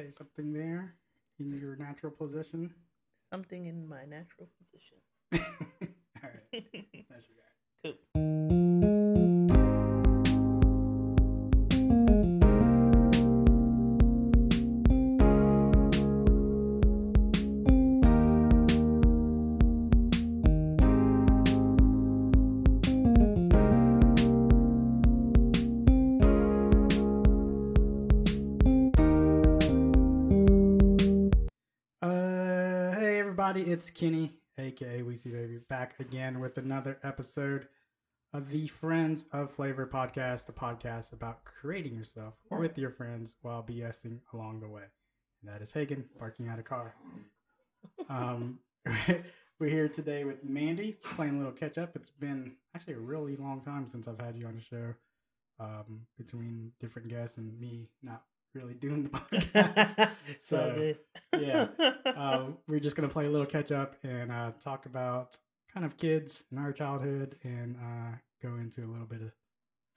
[0.00, 0.94] say something there
[1.38, 2.70] in your natural position?
[3.32, 4.98] Something in my natural position.
[6.22, 6.64] All right,
[7.10, 7.92] that's your guy.
[8.14, 8.29] cool.
[33.60, 37.68] Everybody, it's Kenny, aka Weezy Baby, back again with another episode
[38.32, 43.62] of the Friends of Flavor podcast, the podcast about creating yourself with your friends while
[43.62, 44.84] BSing along the way.
[45.42, 46.94] And that is Hagen barking at a car.
[48.08, 48.60] Um,
[49.58, 51.94] we're here today with Mandy playing a little catch up.
[51.94, 54.94] It's been actually a really long time since I've had you on the show.
[55.58, 58.22] Um, between different guests and me not
[58.54, 60.10] really doing the podcast.
[60.40, 60.94] so
[61.38, 61.68] yeah.
[62.06, 65.38] uh, we're just gonna play a little catch up and uh, talk about
[65.72, 69.32] kind of kids in our childhood and uh, go into a little bit of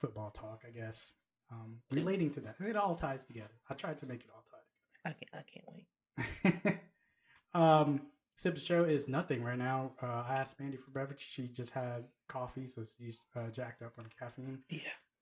[0.00, 1.14] football talk, I guess,
[1.50, 2.56] um, relating to that.
[2.60, 3.54] It all ties together.
[3.70, 5.10] I tried to make it all tie.
[5.10, 5.34] I can't.
[5.34, 6.80] I can't wait.
[7.54, 8.00] um,
[8.36, 9.92] Sip the show is nothing right now.
[10.02, 11.24] Uh, I asked Mandy for beverage.
[11.30, 14.58] She just had coffee, so she's uh, jacked up on caffeine.
[14.68, 14.80] Yeah.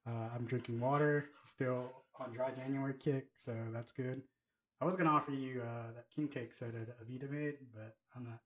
[0.08, 1.90] Uh, I'm drinking water, still
[2.26, 4.22] on dry January kick, so that's good.
[4.80, 8.24] I was gonna offer you uh, that king cake soda that Avita made, but I'm
[8.24, 8.40] not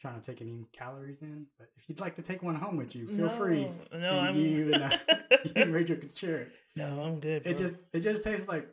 [0.00, 1.46] trying to take any calories in.
[1.58, 3.64] But if you'd like to take one home with you, feel free.
[3.92, 4.36] No, no, And I'm.
[4.36, 4.96] you and, uh,
[5.44, 6.52] you and Rachel could share it.
[6.76, 7.46] no, I'm good.
[7.46, 8.68] It just it just tastes like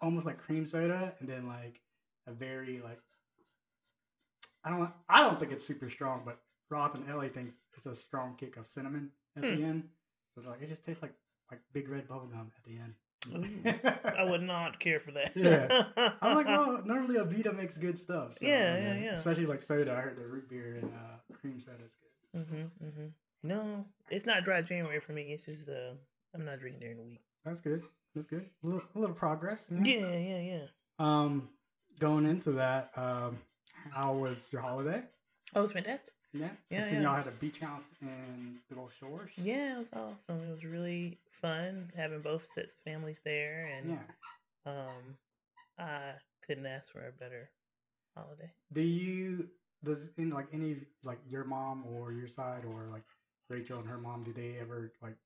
[0.00, 1.80] almost like cream soda, and then like
[2.26, 3.00] a very like
[4.64, 6.38] I don't I don't think it's super strong, but
[6.70, 9.64] Roth and Ellie thinks it's a strong kick of cinnamon at the Hmm.
[9.64, 9.88] end.
[10.34, 11.14] So like it just tastes like
[11.50, 12.94] like big red bubblegum at the end.
[13.34, 15.32] I would not care for that.
[15.36, 16.12] Yeah.
[16.22, 18.38] I'm like, well, normally Avita makes good stuff.
[18.38, 19.12] So, Yeah, uh, yeah, yeah.
[19.12, 19.92] Especially like soda.
[19.92, 21.96] I heard the root beer and uh, cream soda is
[22.34, 22.40] good.
[22.40, 23.06] So hmm hmm
[23.42, 25.22] No, it's not dry January for me.
[25.32, 25.94] It's just uh,
[26.34, 27.20] I'm not drinking during the week.
[27.44, 27.82] That's good.
[28.14, 28.48] That's good.
[28.64, 29.66] A little, a little progress.
[29.70, 29.84] you know?
[29.84, 30.66] Yeah, yeah, yeah.
[30.98, 31.48] Um,
[32.00, 33.38] going into that, um,
[33.90, 35.02] how was your holiday?
[35.54, 36.12] Oh, it was fantastic.
[36.32, 36.48] Yeah.
[36.70, 37.02] Yeah, I seen yeah.
[37.02, 39.30] y'all had a beach house in the Gulf Shores.
[39.36, 40.42] Yeah, it was awesome.
[40.46, 44.72] It was really fun having both sets of families there, and Yeah.
[44.72, 45.16] um,
[45.78, 46.12] I
[46.46, 47.50] couldn't ask for a better
[48.16, 48.50] holiday.
[48.72, 49.48] Do you
[49.84, 53.04] does in like any like your mom or your side or like
[53.48, 54.24] Rachel and her mom?
[54.24, 55.16] Do they ever like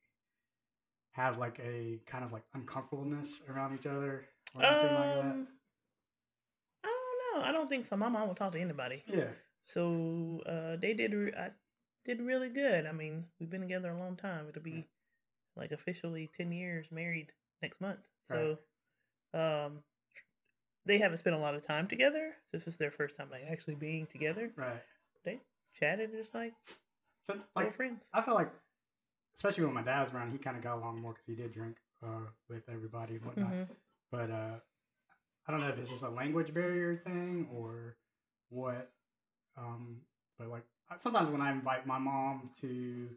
[1.13, 5.25] have like a kind of like uncomfortableness around each other or anything like that?
[5.25, 5.49] Um,
[6.85, 7.49] I don't know.
[7.49, 7.97] I don't think so.
[7.97, 9.03] My mom will talk to anybody.
[9.07, 9.29] Yeah.
[9.67, 11.13] So uh, they did.
[11.15, 11.51] Re- I
[12.05, 12.87] did really good.
[12.87, 14.47] I mean, we've been together a long time.
[14.49, 14.87] It'll be
[15.57, 18.01] like officially ten years married next month.
[18.31, 18.59] So,
[19.35, 19.83] um,
[20.87, 22.35] they haven't spent a lot of time together.
[22.51, 24.51] So this is their first time like actually being together.
[24.57, 24.83] Right.
[25.25, 25.41] They
[25.79, 26.55] chatted just like
[27.27, 28.09] So, like friends.
[28.13, 28.51] I feel like,
[29.37, 31.77] especially when my dad's around, he kind of got along more because he did drink
[32.03, 33.53] uh, with everybody and whatnot.
[33.53, 33.69] Mhm.
[34.11, 34.55] But uh,
[35.47, 37.97] I don't know if it's just a language barrier thing or
[38.49, 38.91] what.
[39.57, 39.99] Um,
[40.39, 40.65] but like
[40.99, 43.09] sometimes when I invite my mom to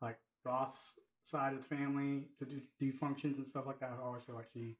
[0.00, 4.02] like Roth's side of the family to do, do functions and stuff like that, I
[4.04, 4.76] always feel like she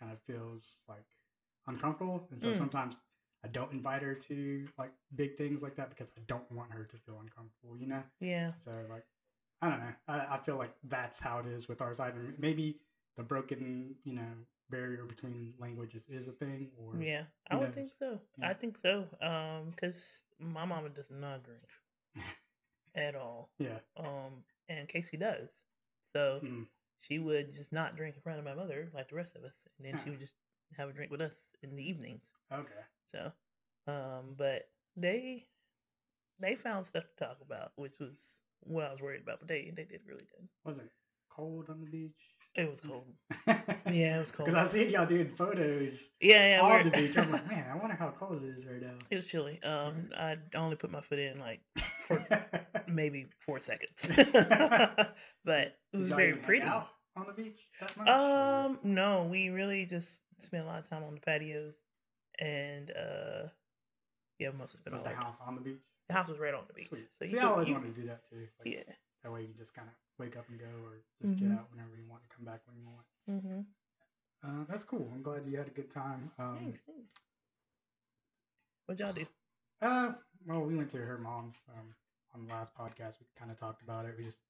[0.00, 1.04] kind of feels like
[1.66, 2.54] uncomfortable, and so Mm.
[2.54, 2.98] sometimes
[3.44, 6.84] I don't invite her to like big things like that because I don't want her
[6.84, 7.76] to feel uncomfortable.
[7.78, 8.02] You know.
[8.20, 8.52] Yeah.
[8.58, 9.04] So like,
[9.62, 9.94] I don't know.
[10.08, 12.14] I, I feel like that's how it is with our side.
[12.14, 12.80] And Maybe
[13.16, 14.32] the broken, you know,
[14.70, 17.24] barrier between languages is a thing, or Yeah.
[17.50, 18.20] I would think so.
[18.38, 18.48] Yeah.
[18.48, 19.04] I think so.
[19.22, 21.68] Um, because my mama does not drink
[22.94, 23.50] at all.
[23.58, 25.62] yeah, Um, and Casey does.
[26.12, 26.66] So Mm.
[27.00, 29.66] she would just not drink in front of my mother like the rest of us,
[29.78, 30.36] and then she would just
[30.76, 32.24] have a drink with us in the evenings.
[32.52, 33.32] okay, So,
[33.86, 35.48] um, but they
[36.38, 39.40] they found stuff to talk about, which was what I was worried about.
[39.40, 40.48] But they they did really good.
[40.64, 40.90] was it
[41.28, 42.37] cold on the beach?
[42.58, 43.04] It was cold.
[43.90, 44.48] Yeah, it was cold.
[44.50, 46.60] Because I seen y'all doing photos Yeah, yeah.
[46.60, 47.16] on the beach.
[47.16, 48.94] I'm like, man, I wonder how cold it is right now.
[49.10, 49.62] it was chilly.
[49.62, 51.60] Um, I only put my foot in like
[52.06, 52.26] for
[52.86, 54.10] maybe four seconds,
[55.44, 56.62] but it was very pretty.
[56.66, 58.08] out on the beach that much.
[58.08, 61.74] or- Um, no, we really just spent a lot of time on the patios,
[62.38, 63.48] and uh,
[64.38, 65.78] yeah, most of it was the house on the beach?
[66.08, 67.08] The house was right on the beach, Sweet.
[67.18, 68.46] so See, you I always you- wanted to do that too.
[68.64, 68.92] Like, yeah.
[69.22, 71.38] That way you just kind of wake up and go, or just Mhm.
[71.40, 73.06] get out whenever you want and come back when you want.
[73.28, 73.60] Mm-hmm.
[74.42, 75.10] Uh, that's cool.
[75.12, 76.30] I'm glad you had a good time.
[76.38, 77.10] Um, Thanks, thanks.
[78.86, 79.26] What y'all do?
[79.80, 80.12] Uh,
[80.46, 81.94] well, we went to her mom's um,
[82.34, 83.20] on the last podcast.
[83.20, 84.14] We kind of talked about it.
[84.16, 84.42] We just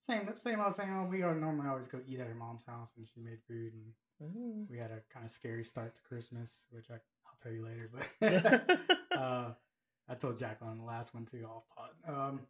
[0.00, 1.10] same same old same old.
[1.10, 3.92] We are normally always go eat at her mom's house, and she made food, and
[4.22, 4.66] Mhm.
[4.70, 7.90] We had a kind of scary start to Christmas, which I, I'll tell you later.
[7.92, 8.08] But
[9.14, 9.52] uh,
[10.08, 11.90] I told Jacqueline on the last one too, off pod.
[12.06, 12.40] Um,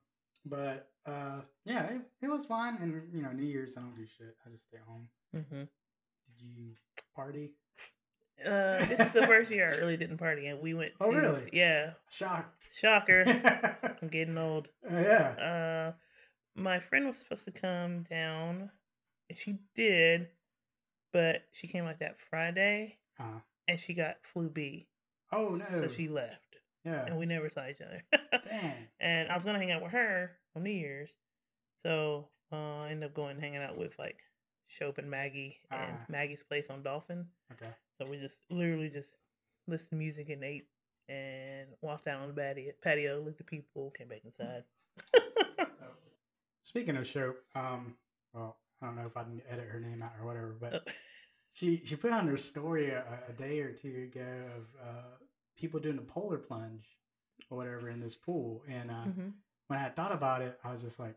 [0.46, 2.78] but uh, yeah, it, it was fun.
[2.80, 4.34] And you know, New Year's I don't do shit.
[4.46, 5.08] I just stay home.
[5.34, 5.68] Mhm.
[6.38, 6.72] Did you
[7.14, 7.52] party?
[8.44, 10.92] Uh, this is the first year I really didn't party, and we went.
[11.00, 11.48] Oh, really?
[11.52, 11.92] Yeah.
[12.10, 12.54] Shocked.
[12.72, 13.24] Shocker.
[14.02, 14.68] I'm getting old.
[14.90, 15.92] Yeah.
[15.96, 18.70] Uh, my friend was supposed to come down,
[19.30, 20.28] and she did,
[21.14, 24.86] but she came like that Friday, Uh, and she got flu B.
[25.32, 25.64] oh no.
[25.64, 26.45] So she left,
[26.86, 27.04] yeah.
[27.06, 28.02] and we never saw each other.
[28.48, 28.72] Dang.
[29.00, 31.10] and I was gonna hang out with her on New Year's,
[31.82, 34.18] so uh, I ended up going hanging out with like
[34.68, 36.04] Shope and Maggie and Ah.
[36.08, 37.26] Maggie's place on Dolphin.
[37.52, 37.70] Okay.
[37.98, 39.16] So we just literally just
[39.68, 40.66] listened to music and ate
[41.08, 44.64] and walked out on the patio, looked at people, came back inside.
[46.62, 47.94] Speaking of show, um,
[48.34, 50.78] well, I don't know if I can edit her name out or whatever, but Uh,
[51.52, 55.25] she she put on her story a, a day or two ago of uh,
[55.56, 56.84] people doing a polar plunge
[57.50, 59.32] or whatever in this pool, and uh, mhm.
[59.68, 61.14] when I had thought about it, I was just like,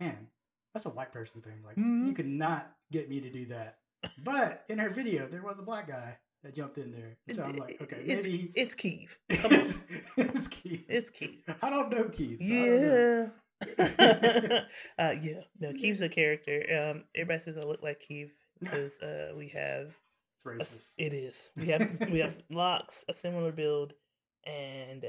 [0.00, 0.28] man,
[0.74, 1.62] that's a white person thing.
[1.64, 2.06] Like, Mhm.
[2.06, 3.78] you could not get me to do that.
[4.24, 7.56] But in her video, there was a black guy that jumped in there, so I'm
[7.56, 9.16] like, okay, it's, maybe it's Keith.
[9.28, 9.78] It's,
[10.16, 10.84] it's Keith.
[10.88, 11.44] It's Keith.
[11.62, 12.40] I don't know Keith.
[12.40, 13.30] so don't know.
[13.78, 14.64] Yeah.
[14.98, 15.40] uh, yeah.
[15.60, 16.64] No, Keith's a character.
[16.90, 19.94] Um, everybody says I look like Keith because uh, we have
[20.46, 20.92] It's racist.
[20.98, 21.48] it is.
[21.56, 23.92] We have we have locks, a similar build,
[24.46, 25.04] and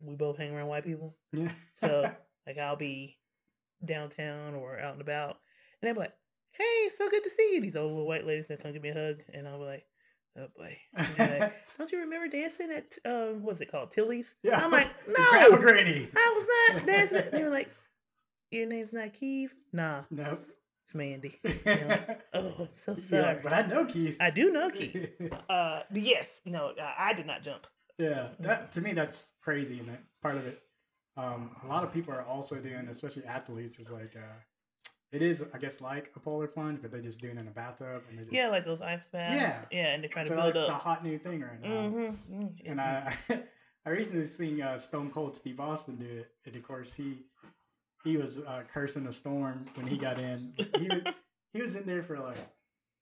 [0.00, 1.16] we both hang around white people.
[1.32, 1.50] yeah.
[1.74, 2.10] So
[2.46, 3.16] like I'll be
[3.84, 5.36] downtown or out and about,
[5.80, 6.14] and they'll be like,
[6.52, 8.90] "Hey, so good to see you." These old little white ladies that come give me
[8.90, 9.84] a hug, and I'll be like,
[10.38, 10.76] "Oh boy."
[11.18, 14.34] Like, Don't you remember dancing at um, what's it called, Tilly's?
[14.42, 14.64] yeah.
[14.64, 16.08] I'm like, Grandma no, Granny.
[16.16, 17.24] I was not dancing.
[17.32, 17.68] They were like,
[18.50, 20.46] "Your name's not Keith." Nah, Nope.
[20.86, 21.38] It's Mandy.
[21.44, 23.22] like, Oh, I'm so sorry.
[23.22, 24.16] like, but I know Keith.
[24.20, 25.10] I do know Keith.
[25.50, 27.66] Uh, yes, no, uh, I did not jump.
[27.98, 30.60] yeah, that to me that's crazy, and that part of it.
[31.16, 34.36] Um, a lot of people are also doing, especially athletes, is like, uh,
[35.12, 37.50] it is, I guess, like a polar plunge, but they're just doing it in a
[37.50, 39.34] bathtub, and they just Yeah, like those ice baths.
[39.34, 39.60] Yeah.
[39.70, 41.68] yeah, and they're trying to build like the hot new thing right now.
[41.68, 42.46] Mm-hmm.
[42.66, 43.16] And I,
[43.86, 47.24] I recently seen uh, Stone Cold Steve Austin do it, and of course he,
[48.06, 50.52] he was uh, cursing the storm when he got in.
[50.78, 51.02] He was,
[51.52, 52.38] he was in there for like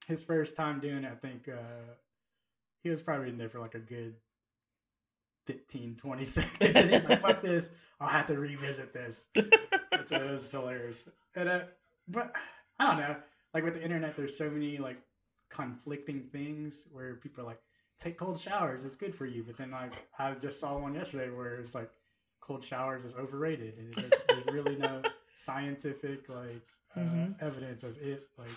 [0.07, 1.13] his first time doing it.
[1.13, 1.93] I think uh,
[2.83, 4.15] he was probably in there for like a good
[5.47, 7.71] 15, 20 seconds, and he's like, "Fuck this!
[8.01, 11.09] I'll have to revisit this." And so it was hilarious.
[11.37, 11.61] And uh,
[12.09, 12.35] but
[12.79, 13.17] I don't know.
[13.53, 14.99] Like with the internet, there's so many like
[15.51, 17.61] conflicting things where people are like,
[18.01, 19.45] take cold showers, it's good for you.
[19.45, 21.91] But then like I just saw one yesterday where it's like
[22.47, 25.01] cold showers is overrated, and there's really no
[25.35, 26.61] scientific like
[26.95, 27.35] uh, Mhm.
[27.41, 28.49] evidence of it like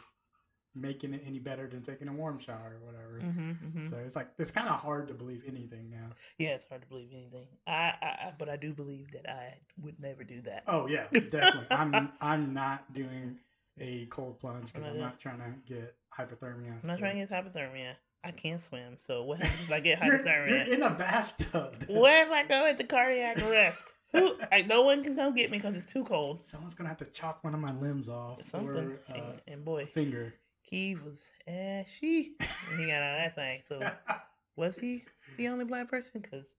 [0.76, 3.20] making it any better than taking a warm shower or whatever.
[3.22, 6.10] hmm hmm So it's like it's kind of hard to believe anything now.
[6.38, 7.48] Yeah, it's hard to believe anything.
[7.66, 10.64] I, I, but I do believe that I would never do that.
[10.68, 11.68] Oh yeah, definitely.
[11.72, 13.40] I'm I'm not doing
[13.80, 16.74] a cold plunge because I'm not trying to get hypothermia.
[16.82, 17.94] I'm not trying to get hypothermia.
[18.28, 18.98] I can't swim.
[19.00, 20.66] So what happens if I get You're, hypothermia?
[20.66, 21.86] you're in a bathtub.
[21.88, 23.86] What if I go into cardiac arrest?
[24.12, 24.36] Who?
[24.52, 26.42] Like, no one can come get me because it's too cold.
[26.44, 28.78] Someone's gonna have to chop one of my limbs off Something.
[28.78, 30.34] or uh, and, and boy, finger.
[30.70, 32.34] Keith was ashy.
[32.70, 33.62] when he got out of that thing.
[33.66, 33.90] So
[34.58, 35.04] was he
[35.38, 36.22] the only black person?
[36.22, 36.54] Because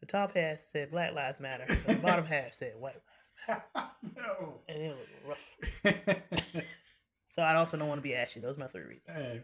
[0.00, 2.94] the top half said Black Lives Matter, the bottom half said White
[3.46, 4.54] Lives Matter, no.
[4.68, 5.38] and it was
[5.84, 6.24] rough.
[7.30, 8.38] So I also don't want to be ashy.
[8.40, 9.02] Those are my three reasons.
[9.16, 9.42] hey,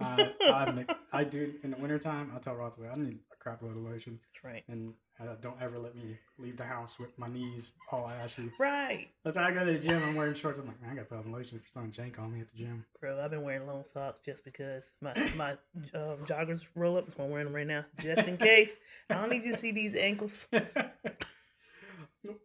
[0.00, 2.32] I, I, I do in the wintertime.
[2.34, 4.64] I tell Ross I need a crap load of lotion, That's right.
[4.68, 8.50] and uh, don't ever let me leave the house with my knees all ashy.
[8.58, 9.08] Right.
[9.22, 10.02] That's how I go to the gym.
[10.02, 10.58] I'm wearing shorts.
[10.58, 12.50] I'm like, man, I got to put on lotion for someone jank on me at
[12.50, 12.84] the gym.
[13.00, 15.52] Bro, I've been wearing long socks just because my my
[15.94, 17.04] um, joggers roll up.
[17.04, 18.78] That's why I'm wearing them right now, just in case.
[19.10, 20.48] I don't need you to see these ankles.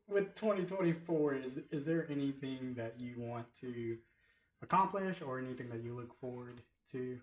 [0.08, 3.98] With 2024, is is there anything that you want to
[4.62, 7.18] accomplish or anything that you look forward to?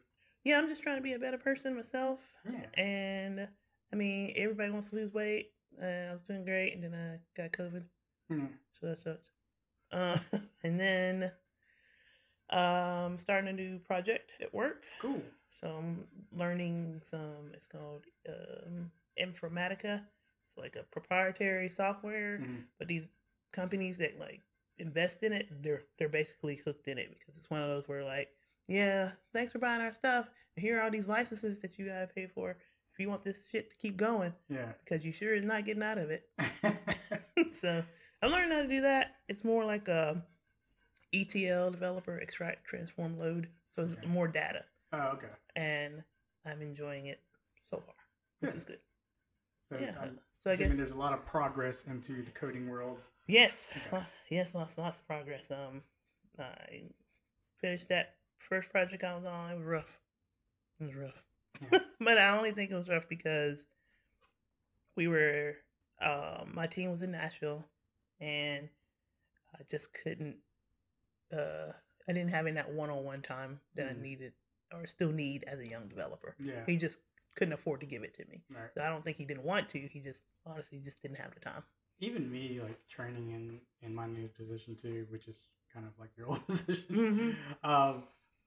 [0.44, 2.20] Yeah, I'm just trying to be a better person myself.
[2.50, 2.82] Yeah.
[2.82, 3.48] And
[3.92, 5.50] I mean, everybody wants to lose weight.
[5.80, 7.82] And I was doing great, and then I got COVID,
[8.28, 8.46] Yeah.
[8.72, 9.30] so that sucked.
[9.90, 10.18] Uh,
[10.64, 11.32] and then
[12.50, 14.84] um, starting a new project at work.
[15.00, 15.22] Cool.
[15.48, 16.04] So I'm
[16.36, 17.52] learning some.
[17.54, 20.02] It's called um, Informatica.
[20.46, 22.64] It's like a proprietary software, Mhm.
[22.78, 23.06] but these
[23.52, 24.42] companies that like
[24.78, 28.04] invest in it, they're they're basically hooked in it because it's one of those where
[28.04, 28.28] like,
[28.68, 30.28] yeah, thanks for buying our stuff.
[30.56, 32.50] Here are all these licenses that you gotta pay for
[32.92, 34.72] if you want this shit to keep going Yeah.
[34.84, 36.28] because you sure is not getting out of it.
[37.52, 37.82] so
[38.22, 39.16] I'm learning how to do that.
[39.28, 40.22] It's more like a
[41.14, 43.48] ETL developer, extract, transform, load.
[43.74, 44.06] So it's Okay.
[44.06, 44.64] more data.
[44.92, 45.28] Oh, okay.
[45.56, 46.02] and
[46.44, 47.20] I'm enjoying it
[47.70, 47.94] so far,
[48.40, 48.56] which Good.
[48.58, 48.78] is good.
[49.70, 49.94] So yeah.
[50.00, 52.98] I'm so I guess there's a lot of progress into the coding world.
[53.26, 54.02] yes, Okay.
[54.28, 55.50] yes, lots lots of progress.
[55.50, 55.80] Um,
[56.38, 56.82] I
[57.58, 58.16] finished that
[58.48, 59.50] first project I was on.
[59.50, 59.98] It was rough.
[60.80, 61.22] It was rough,
[61.70, 61.78] Yeah.
[62.00, 63.64] but I only think it was rough because
[64.96, 65.56] we were.
[66.00, 67.64] Um, my team was in Nashville,
[68.20, 68.68] and
[69.54, 70.36] I just couldn't.
[71.32, 71.72] Uh,
[72.08, 73.98] I didn't have in that one-on-one time that Mhm.
[73.98, 74.32] I needed
[74.74, 76.34] or still need as a young developer.
[76.40, 76.64] Yeah.
[76.66, 76.98] He just
[77.34, 78.42] couldn't afford to give it to me.
[78.50, 78.70] Right.
[78.74, 79.78] So I don't think he didn't want to.
[79.78, 81.62] He just honestly just didn't have the time.
[82.00, 86.10] Even me, like training in in my new position too, which is kind of like
[86.16, 87.36] your old position.
[87.62, 87.68] Mhm.
[87.68, 88.02] Um,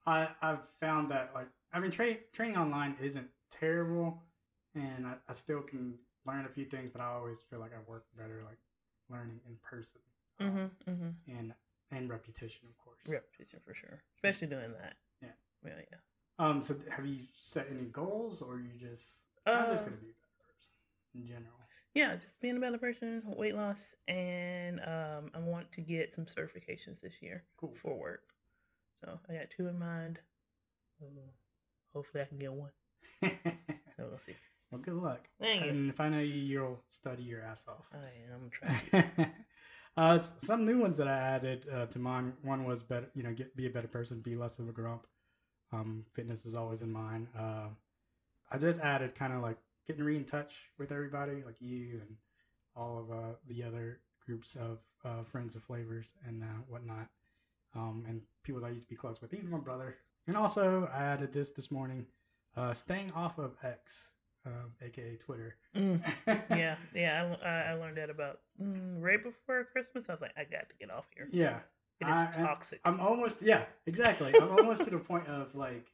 [0.06, 4.22] I I've found that like I mean, tra- training online isn't terrible,
[4.74, 5.94] and I, I still can
[6.26, 8.58] learn a few things, but I always feel like I work better like
[9.10, 10.00] learning in person.
[10.40, 10.90] um, Mm-hmm.
[10.90, 11.38] Mm-hmm.
[11.38, 11.54] And
[11.90, 13.00] and repetition, of course.
[13.08, 14.94] Repetition for sure, especially doing that.
[15.22, 15.28] Yeah.
[15.64, 15.72] Yeah.
[15.90, 15.98] Yeah.
[16.38, 16.62] Um.
[16.62, 20.14] So have you set any goals, or you just I'm just Uh, gonna be a
[20.18, 20.74] better person
[21.14, 21.52] in general?
[21.94, 26.26] Yeah, just being a better person, weight loss, and um, I want to get some
[26.26, 27.74] certifications this year Cool.
[27.80, 28.34] for work.
[29.06, 30.18] So I got two in mind.
[31.00, 31.30] Uh,
[31.94, 32.72] hopefully, I can get one.
[33.96, 34.34] So we'll see.
[34.70, 35.26] well, good luck.
[35.40, 35.70] Thank you.
[35.70, 37.86] And if I know you, you'll study your ass off.
[37.94, 39.30] I am trying to.
[39.96, 42.34] uh, some new ones that I added uh, to mine.
[42.42, 45.06] One was better, you know, get be a better person, be less of a grump.
[45.72, 47.28] Um, fitness is always in mind.
[47.38, 47.68] Uh,
[48.52, 52.16] I just added kind of like getting re in touch with everybody, like you and
[52.76, 57.08] all of uh, the other groups of uh, friends of flavors and uh, whatnot,
[57.76, 59.96] um, and people that I used to be close with, even my brother.
[60.26, 62.06] And also, I added this this morning:
[62.56, 64.10] uh, staying off of X,
[64.46, 64.50] uh,
[64.82, 65.56] aka Twitter.
[65.76, 66.00] Mm,
[66.50, 67.36] yeah, yeah.
[67.44, 70.08] I, I I learned that about mm, right before Christmas.
[70.08, 71.28] I was like, I got to get off here.
[71.30, 71.58] yeah.
[72.00, 72.80] It is I- toxic.
[72.84, 74.34] I'm almost yeah, exactly.
[74.34, 75.86] I'm almost to the point of like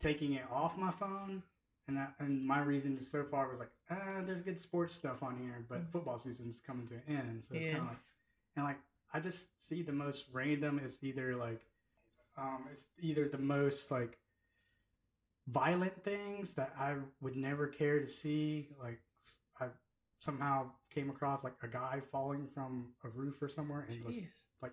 [0.00, 1.42] taking it off my phone,
[1.88, 5.36] and I, and my reason so far was like, ah, there's good sports stuff on
[5.36, 7.72] here, but football season's coming to an end, so it's Yeah.
[7.72, 7.98] kind of like,
[8.56, 8.78] and like
[9.14, 10.80] I just see the most random.
[10.84, 11.60] It's either like,
[12.36, 14.18] um, it's either the most like
[15.48, 18.68] violent things that I would never care to see.
[18.82, 19.00] Like
[19.60, 19.66] I
[20.18, 24.18] somehow came across like a guy falling from a roof or somewhere and was
[24.60, 24.72] like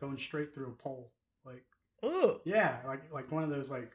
[0.00, 1.12] going straight through a pole.
[1.44, 1.64] Like
[2.04, 2.40] Ooh.
[2.44, 3.92] yeah, like like one of those like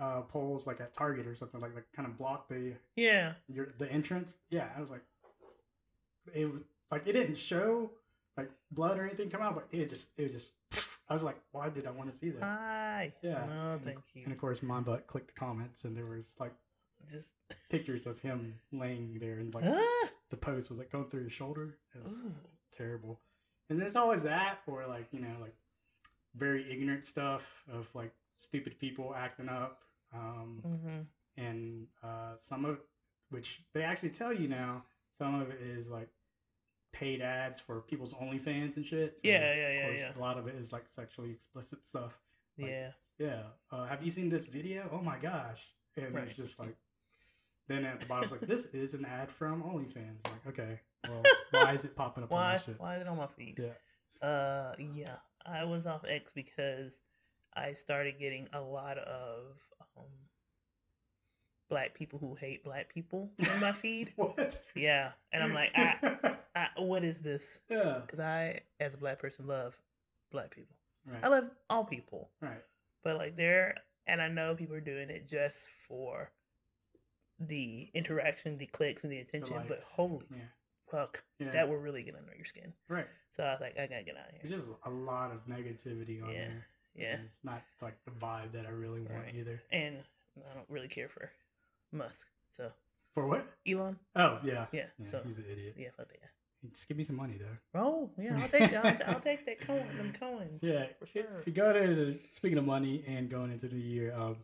[0.00, 3.34] uh poles like at Target or something like like kind of block the Yeah.
[3.48, 4.38] your the entrance.
[4.50, 5.02] Yeah, I was like
[6.34, 7.92] it was like it didn't show
[8.40, 10.52] like blood or anything come out, but it just it was just
[11.08, 12.42] I was like, why did I want to see that?
[12.42, 13.12] Hi.
[13.22, 14.22] Yeah, No, and- thank you.
[14.24, 16.52] And of course, my butt clicked the comments, and there was like
[17.10, 17.34] Just.
[17.68, 20.08] pictures of him laying there, and like Ah!
[20.30, 21.76] the post was like going through his shoulder.
[21.94, 22.32] It was Ooh.
[22.72, 23.20] terrible.
[23.68, 25.54] And it's always that, or like you know, like
[26.36, 29.80] very ignorant stuff of like stupid people acting up,
[30.14, 31.00] um, Mm-hmm.
[31.44, 32.78] and uh, some of
[33.30, 34.84] which they actually tell you now.
[35.18, 36.08] Some of it is like
[36.92, 39.14] paid ads for people's OnlyFans and shit.
[39.16, 40.12] So, Yeah, yeah, of yeah, course, yeah.
[40.16, 42.18] A lot of it is like sexually explicit stuff.
[42.58, 42.90] Like, Yeah.
[43.18, 43.42] Yeah.
[43.70, 44.88] Uh, have you seen this video?
[44.92, 45.66] Oh my gosh!
[45.96, 46.24] And Right.
[46.26, 46.76] it's just like.
[47.68, 50.24] Then at the bottom, it's like, this is an ad from OnlyFans.
[50.24, 52.56] Like, okay, well, why is it popping up on Why?
[52.64, 52.80] shit?
[52.80, 53.60] Why is it on my feed?
[53.60, 54.26] Yeah.
[54.28, 55.16] Uh, yeah.
[55.46, 56.98] I was off X because
[57.54, 59.56] I started getting a lot of
[59.96, 60.04] um
[61.68, 64.12] black people who hate black people in my feed.
[64.16, 64.60] What?
[64.74, 67.60] Yeah, and I'm like, I, I, what is this?
[67.68, 67.98] yeah.
[68.04, 69.76] Because I, as a black person, love
[70.32, 70.74] black people.
[71.06, 71.20] Right.
[71.22, 72.62] I love all people, right.
[73.04, 73.74] but like they're,
[74.06, 76.30] and I know people are doing it just for
[77.38, 79.62] the interaction, the clicks, and the The attention.
[79.68, 80.42] but holy Yeah.
[80.90, 81.50] fuck, Yeah.
[81.52, 82.72] that will really get under your skin.
[82.88, 83.06] right.
[83.32, 84.58] So I was like, I gotta get out of There's here.
[84.58, 86.48] just a lot of negativity on Yeah.
[86.48, 86.66] there.
[86.94, 89.34] Yeah, and It's not like the vibe that I really want Right.
[89.34, 89.62] either.
[89.70, 90.02] and
[90.50, 91.30] I don't really care for
[91.92, 92.28] Musk.
[92.50, 92.72] So
[93.14, 93.46] For what?
[93.66, 94.66] Elon, Oh yeah.
[94.72, 94.90] yeah.
[94.98, 95.74] Yeah, so he's an idiot.
[95.78, 96.30] yeah, fuck that.
[96.68, 97.80] Just give me some money though.
[97.80, 100.62] Oh yeah, I'll take I'll, I'll take that coin, them coins.
[100.62, 101.24] Yeah, for sure.
[101.54, 104.36] Go to speaking of money and going into the year, um,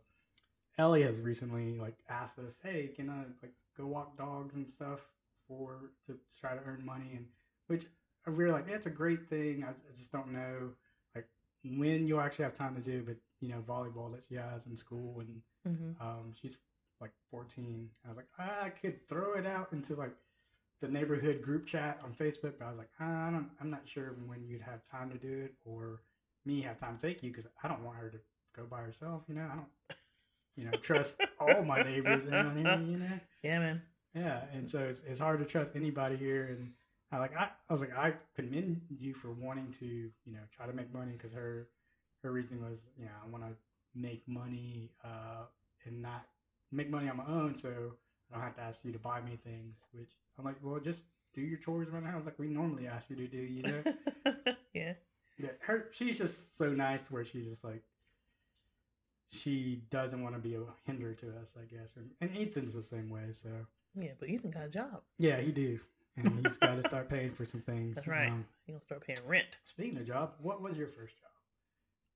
[0.78, 5.00] Ellie has recently like asked us, "Hey, can I like go walk dogs and stuff
[5.46, 7.26] for to try to earn money?" And
[7.66, 7.84] which
[8.26, 9.64] we are like, "That's a great thing.
[9.64, 10.70] I, I just don't know
[11.14, 11.28] like
[11.64, 14.76] when you'll actually have time to do." But you know, volleyball that she has in
[14.76, 16.56] school, and hmm um, she's
[17.00, 17.90] like 14.
[18.04, 20.14] I was like, I could throw it out into like
[20.80, 24.14] the neighborhood group chat on Facebook, but I was like, I don't, I'm not sure
[24.26, 26.02] when you'd have time to do it or
[26.44, 28.18] me have time to take you because I don't want her to
[28.54, 29.22] go by herself.
[29.28, 29.66] You know, I don't,
[30.56, 32.78] you know, trust all my neighbors around here.
[32.86, 33.82] You know, Yeah, man.
[34.14, 36.46] yeah, and so it's, it's hard to trust anybody here.
[36.56, 36.72] And
[37.12, 40.66] I like, I, I was like, I commend you for wanting to, you know, try
[40.66, 41.68] to make money because her,
[42.22, 43.52] her reasoning was, you know, I want to
[43.94, 45.44] make money uh,
[45.86, 46.26] and not
[46.72, 47.92] make money on my own, so
[48.30, 49.76] I don't have to ask you to buy me things.
[49.92, 51.02] Which I'm like, well, just
[51.32, 53.38] do your chores around the house like we normally ask you to do.
[53.38, 53.82] You know?
[54.74, 54.94] yeah.
[55.38, 57.82] Yeah, her she's just so nice where she's just like
[59.28, 61.96] she doesn't want to be a hinder to us, I guess.
[61.96, 63.48] And, and Ethan's the same way, so
[63.94, 65.02] Yeah, but Ethan got a job.
[65.18, 65.78] yeah, he do.
[66.16, 67.96] And he's got to start paying for some things.
[67.96, 68.30] That's right.
[68.30, 69.58] Um, He gonna start paying rent.
[69.64, 71.30] speaking of job, what was your first job?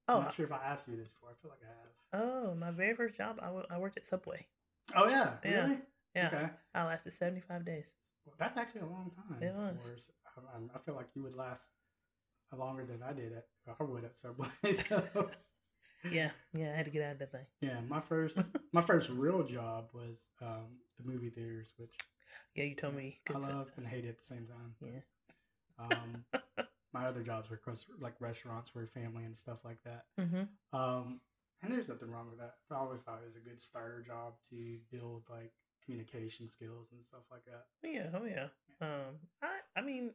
[0.09, 1.29] I'm Oh, not sure if I asked you this before.
[1.31, 2.25] I feel like I have.
[2.25, 4.47] oh, my very first job, I I worked at Subway.
[4.97, 5.62] Oh yeah, Yeah.
[5.67, 5.79] really?
[6.14, 6.49] Yeah, Okay.
[6.75, 7.93] I lasted seventy five days.
[8.25, 9.43] Well, that's actually a long time.
[9.43, 10.11] It was.
[10.37, 11.69] I, I- feel like you would last
[12.57, 13.47] longer than I did at
[13.79, 14.49] I would at Subway.
[14.75, 15.31] So
[16.11, 17.47] Yeah, yeah, I had to get out of that thing.
[17.61, 18.38] yeah, my first
[18.73, 21.93] my first real job was um, the movie theaters, which
[22.55, 23.21] Yeah, you told me.
[23.29, 23.55] I good stuff.
[23.55, 24.75] love and hate at the same time.
[24.81, 25.00] Yeah.
[25.79, 26.25] Um,
[26.93, 30.05] my other jobs were close, like restaurants for family and stuff like that.
[30.19, 30.76] Mm-hmm.
[30.79, 31.21] Um,
[31.62, 32.55] and there's nothing wrong with that.
[32.71, 35.52] I always thought it was a good starter job to build like
[35.90, 37.64] communication skills and stuff like that.
[37.82, 38.47] Yeah, oh yeah.
[38.80, 40.12] Um, I I mean,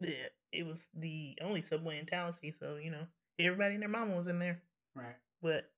[0.00, 3.06] yeah, it was the only subway in Tallahassee, so you know
[3.38, 4.60] everybody and their mama was in there,
[4.94, 5.16] Right.
[5.42, 5.70] but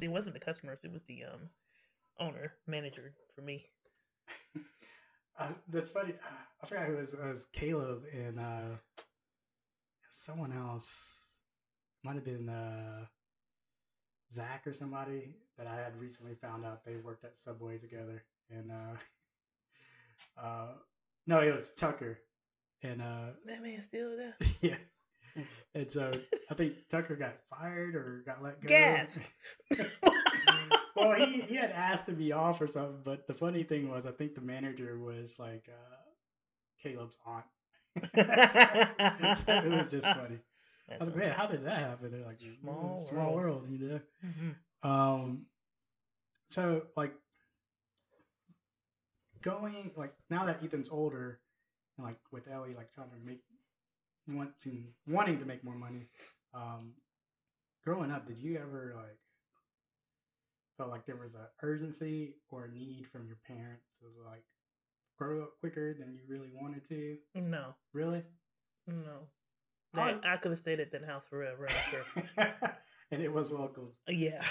[0.00, 1.50] it wasn't the customers; it was the um
[2.20, 3.66] owner manager for me.
[5.38, 6.14] Uh, that's funny.
[6.62, 8.76] I forgot it was, it was Caleb and uh,
[10.08, 11.26] someone else.
[12.02, 13.04] Might have been uh,
[14.32, 18.22] Zach or somebody that I had recently found out they worked at Subway together.
[18.50, 20.66] And uh, uh,
[21.26, 22.18] no, it was Tucker.
[22.82, 24.34] And uh, That man still there.
[24.60, 24.76] yeah.
[25.74, 26.12] And so
[26.50, 28.68] I think Tucker got fired or got let go.
[30.94, 34.06] Well, he, he had asked to be off or something, but the funny thing was,
[34.06, 35.96] I think the manager was like uh,
[36.82, 37.44] Caleb's aunt.
[38.14, 40.38] So it was just funny.
[40.90, 42.10] I was like, man, how did that happen?
[42.12, 43.68] They're like, Small small, small world.
[43.68, 44.00] world, you know.
[44.82, 45.46] hmm Um,
[46.48, 47.12] so like
[49.50, 51.40] going like now that Ethan's older,
[51.96, 53.40] and like with Ellie, like trying to make
[54.28, 56.08] wanting wanting to make more money.
[56.54, 56.94] Um,
[57.84, 59.18] growing up, did you ever like
[60.76, 64.44] felt like there was a urgency or a need from your parents to like
[65.18, 67.16] grow up quicker than you really wanted to?
[67.34, 68.22] No, Really?
[68.86, 69.28] no.
[69.94, 71.66] I I, was- I could have stayed at that house forever.
[71.68, 72.54] I'm sure.
[73.10, 73.92] and it was welcome.
[74.08, 74.44] yeah.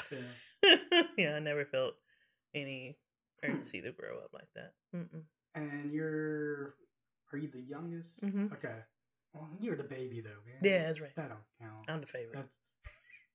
[0.64, 0.78] Yeah.
[1.18, 1.94] yeah, I never felt
[2.56, 2.98] any
[3.44, 4.74] urgency to grow up like that.
[4.96, 5.22] Mm-mm.
[5.56, 6.76] And you're
[7.34, 8.24] are you the youngest?
[8.24, 8.52] Mhm.
[8.54, 8.76] Okay.
[9.34, 10.60] Well, you're the baby though, man.
[10.62, 11.16] Yeah, that's right.
[11.16, 11.86] That don't count.
[11.90, 12.46] I'm the favorite.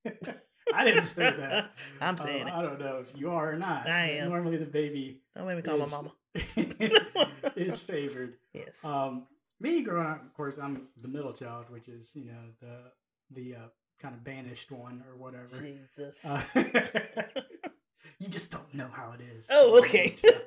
[0.05, 0.39] That's
[0.75, 1.73] I didn't say that.
[2.01, 3.89] I'm saying Uh, I don't know if you are or not.
[3.89, 4.29] I but am.
[4.31, 6.13] Normally the baby Don't make me call is- my mama.
[7.57, 8.35] is favored.
[8.55, 8.85] Yes.
[8.85, 9.27] Um,
[9.61, 12.93] me growing up, of course, I'm the middle child, which is you know the
[13.33, 13.69] the uh,
[14.01, 15.61] kind of banished one or whatever.
[15.61, 16.25] Jesus.
[16.25, 16.41] Uh,
[18.21, 19.49] you just don't know how it is.
[19.51, 20.15] oh, okay.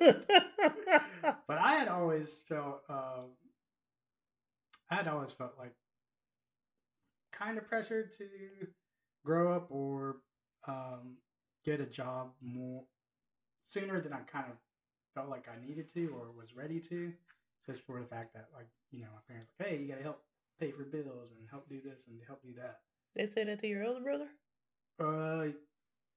[1.20, 3.32] but I had always felt, um,
[4.90, 5.74] I had always felt like
[7.32, 8.26] kind of pressured to
[9.24, 10.18] grow up or
[10.68, 11.16] um,
[11.64, 12.84] get a job more
[13.64, 14.56] sooner than I kind of
[15.16, 17.12] felt like I needed to or was ready to,
[17.66, 20.02] just for the fact that like you know my parents like, hey, you got to
[20.04, 20.22] help
[20.60, 22.78] pay for bills and help do this and help do that.
[23.16, 24.28] they say that to your older brother?
[25.00, 25.52] Uh,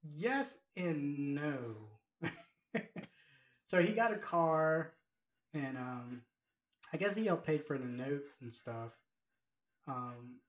[0.04, 1.60] yes and no.
[3.66, 4.94] so he got a car,
[5.54, 6.22] and um,
[6.94, 8.92] I guess he helped paid for the note and stuff.
[9.88, 10.40] Um,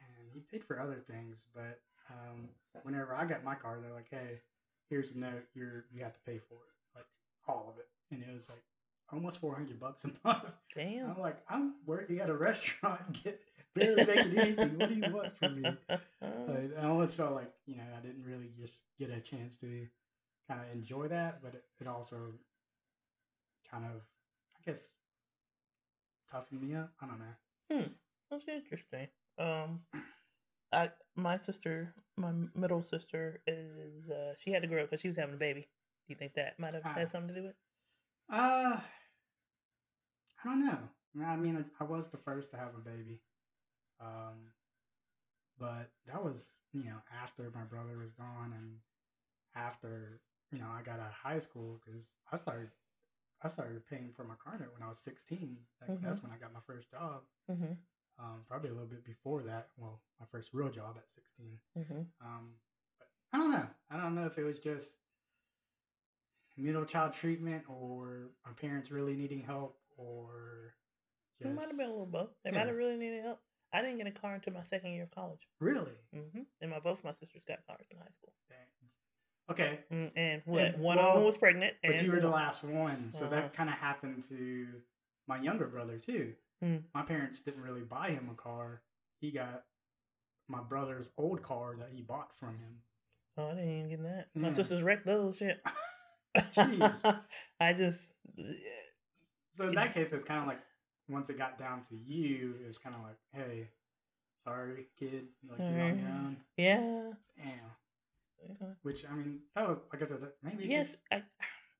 [0.00, 2.48] and he paid for other things, but um,
[2.82, 4.40] whenever I got my car, they're like, "Hey,
[4.88, 5.44] here's a note.
[5.54, 7.06] You're you have to pay for it, like
[7.46, 8.62] all of it." And it was like
[9.12, 10.44] almost four hundred bucks a month.
[10.74, 11.10] Damn.
[11.10, 13.40] I'm like, I'm working at a restaurant, get
[13.74, 14.78] barely making anything.
[14.78, 15.76] What do you want from me?
[15.90, 19.86] I, I almost felt like you know I didn't really just get a chance to
[20.48, 22.16] kind of enjoy that, but it, it also
[23.70, 24.02] kind of,
[24.58, 24.88] I guess,
[26.30, 26.92] toughened me up.
[27.00, 27.74] I don't know.
[27.76, 27.88] Hmm.
[28.30, 29.08] That's interesting.
[29.38, 29.80] Um,
[30.72, 35.08] I my sister, my middle sister is uh, she had to grow up because she
[35.08, 35.60] was having a baby.
[36.06, 36.92] Do you think that might have Ah.
[36.94, 37.54] had something to do with?
[38.30, 40.78] Uh, I don't know.
[41.24, 43.20] I mean, I was the first to have a baby,
[44.00, 44.52] um,
[45.58, 48.78] but that was you know after my brother was gone and
[49.54, 52.70] after you know I got out of high school because I started
[53.42, 55.58] I started paying for my car note when I was sixteen.
[55.80, 57.22] Like, That's when I got my first job.
[57.50, 57.74] Mm-hmm.
[58.18, 59.68] Um, probably a little bit before that.
[59.76, 61.58] Well, my first real job at sixteen.
[61.78, 62.00] Mm-hmm.
[62.24, 62.54] Um,
[62.98, 63.66] but I don't know.
[63.90, 64.96] I don't know if it was just
[66.56, 70.74] middle child treatment or my parents really needing help or
[71.40, 72.30] It might have been a little both.
[72.44, 72.58] They Yeah.
[72.58, 73.40] might have really needed help.
[73.72, 75.48] I didn't get a car until my second year of college.
[75.60, 75.96] really.
[76.14, 76.42] Mm-hmm.
[76.60, 78.32] And my both my sisters got cars in high school.
[78.48, 78.58] Dang.
[79.50, 80.62] Okay, Mm, And what?
[80.64, 81.74] And- one of them was pregnant.
[81.82, 83.34] but you were the last one, so Uh-huh.
[83.34, 84.80] that kind of happened to
[85.26, 86.34] my younger brother too.
[86.62, 86.78] Hmm.
[86.94, 88.82] My parents didn't really buy him a car.
[89.20, 89.66] He got
[90.48, 92.82] my brother's old car that he bought from him.
[93.36, 94.28] Oh, I didn't even get that.
[94.34, 95.60] My sisters wrecked those shit.
[96.36, 97.18] Jeez.
[97.60, 98.12] I just
[99.52, 100.60] So in that case, it's kind of like
[101.08, 103.68] once it got down to you, it was kind of like, hey,
[104.44, 106.24] sorry, kid, like you're on your Mhm.
[106.26, 106.36] own.
[106.56, 107.12] yeah.
[107.36, 107.70] Damn.
[108.42, 108.66] yeah.
[108.82, 111.22] Which I mean, that was like I said, that maybe Yes, just I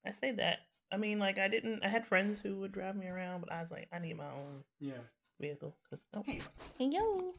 [0.06, 0.58] I say that.
[0.92, 1.82] I mean, like I didn't.
[1.84, 4.26] I had friends who would drive me around, but I was like, I need my
[4.30, 5.02] own yeah.
[5.40, 5.74] vehicle.
[5.90, 6.40] Cause, oh, Hey,
[6.78, 7.34] hey yo.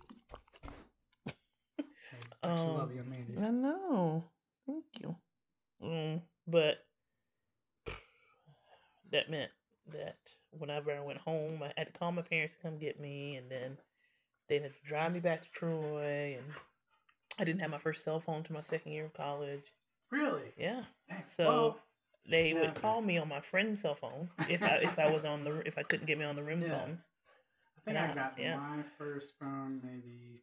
[2.41, 3.47] sexual Um, love you, Amanda.
[3.47, 4.23] I know.
[4.67, 5.15] Thank you.
[5.81, 6.77] Um, but
[9.11, 9.51] that meant
[9.91, 10.17] that
[10.51, 13.49] whenever I went home, I had to call my parents to come get me, and
[13.49, 13.77] then
[14.47, 16.45] they had to drive me back to Troy, and
[17.39, 19.73] I didn't have my first cell phone to my second year of college.
[20.11, 20.53] Really?
[20.57, 20.83] Yeah,
[21.27, 21.79] so Well,
[22.29, 25.25] they yeah, would call me on my friend's cell phone if I if I was
[25.25, 26.69] on the if I couldn't get me on the room Yeah.
[26.69, 26.97] phone.
[27.77, 28.57] I think I yeah, got yeah.
[28.57, 30.41] my first phone maybe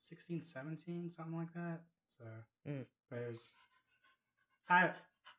[0.00, 1.80] 16, 17, something like that.
[2.18, 2.24] So,
[2.68, 2.84] Mm.
[3.08, 3.52] but it was,
[4.68, 4.90] I,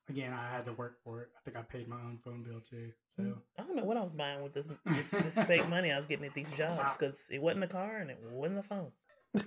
[0.10, 1.30] again, I had to work for it.
[1.38, 2.92] I think I paid my own phone bill too.
[3.16, 3.42] So, Mm.
[3.60, 6.06] I don't know what I was buying with this this, this fake money I was
[6.06, 8.92] getting at these jobs because it wasn't a car and it wasn't a phone.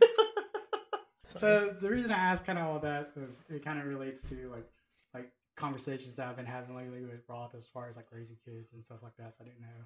[1.25, 4.51] so the reason I asked kind of all that is it kind of relates to
[4.51, 4.67] like,
[5.15, 8.73] like conversations that I've been having lately with Roth as far as like raising kids
[8.73, 9.35] and stuff like that.
[9.35, 9.85] So I didn't know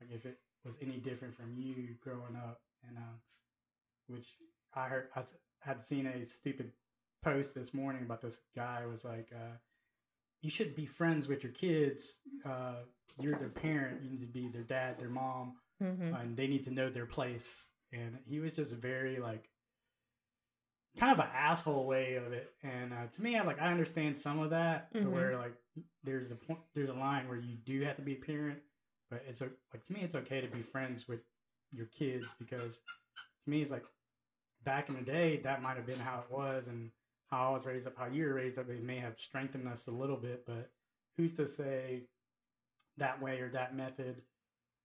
[0.00, 3.20] like if it was any different from you growing up and, um,
[4.08, 4.34] which
[4.74, 5.22] I heard, I
[5.60, 6.72] had seen a stupid
[7.22, 9.56] post this morning about this guy was like, uh,
[10.42, 12.20] you should be friends with your kids.
[12.44, 12.76] Uh,
[13.18, 14.02] you're their parent.
[14.02, 17.06] You need to be their dad, their mom, hmm and they need to know their
[17.06, 17.68] place.
[17.92, 19.48] And he was just very like,
[20.98, 22.52] kind of an asshole way of it.
[22.62, 24.90] And uh, to me, I like I understand some of that.
[24.98, 25.12] To Mhm.
[25.12, 25.54] where like
[26.02, 28.60] there's a point, there's a line where you do have to be a parent,
[29.10, 31.20] but it's o- like to me, it's okay to be friends with
[31.72, 32.80] your kids because
[33.16, 33.84] to me, it's like
[34.64, 36.90] back in the day, that might have been how it was, and
[37.30, 39.86] how I was raised up, how you were raised up, it may have strengthened us
[39.86, 40.70] a little bit, but
[41.16, 42.02] who's to say
[42.96, 44.22] that way or that method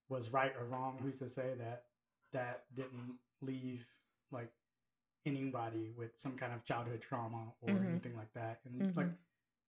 [0.10, 1.00] was right or wrong?
[1.02, 1.86] Who's to say that
[2.34, 3.86] that didn't leave
[4.32, 4.52] like
[5.26, 7.90] anybody with some kind of childhood trauma or Mhm.
[7.90, 8.62] anything like that?
[8.66, 8.96] And Mhm.
[8.96, 9.10] like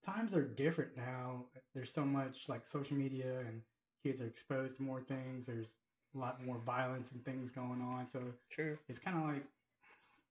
[0.04, 1.46] times are different now.
[1.74, 3.62] There's so much like social media and
[4.04, 5.46] kids are exposed to more things.
[5.46, 5.78] There's
[6.14, 8.06] a lot more violence and things going on.
[8.06, 8.78] So True.
[8.88, 9.44] it's kind of like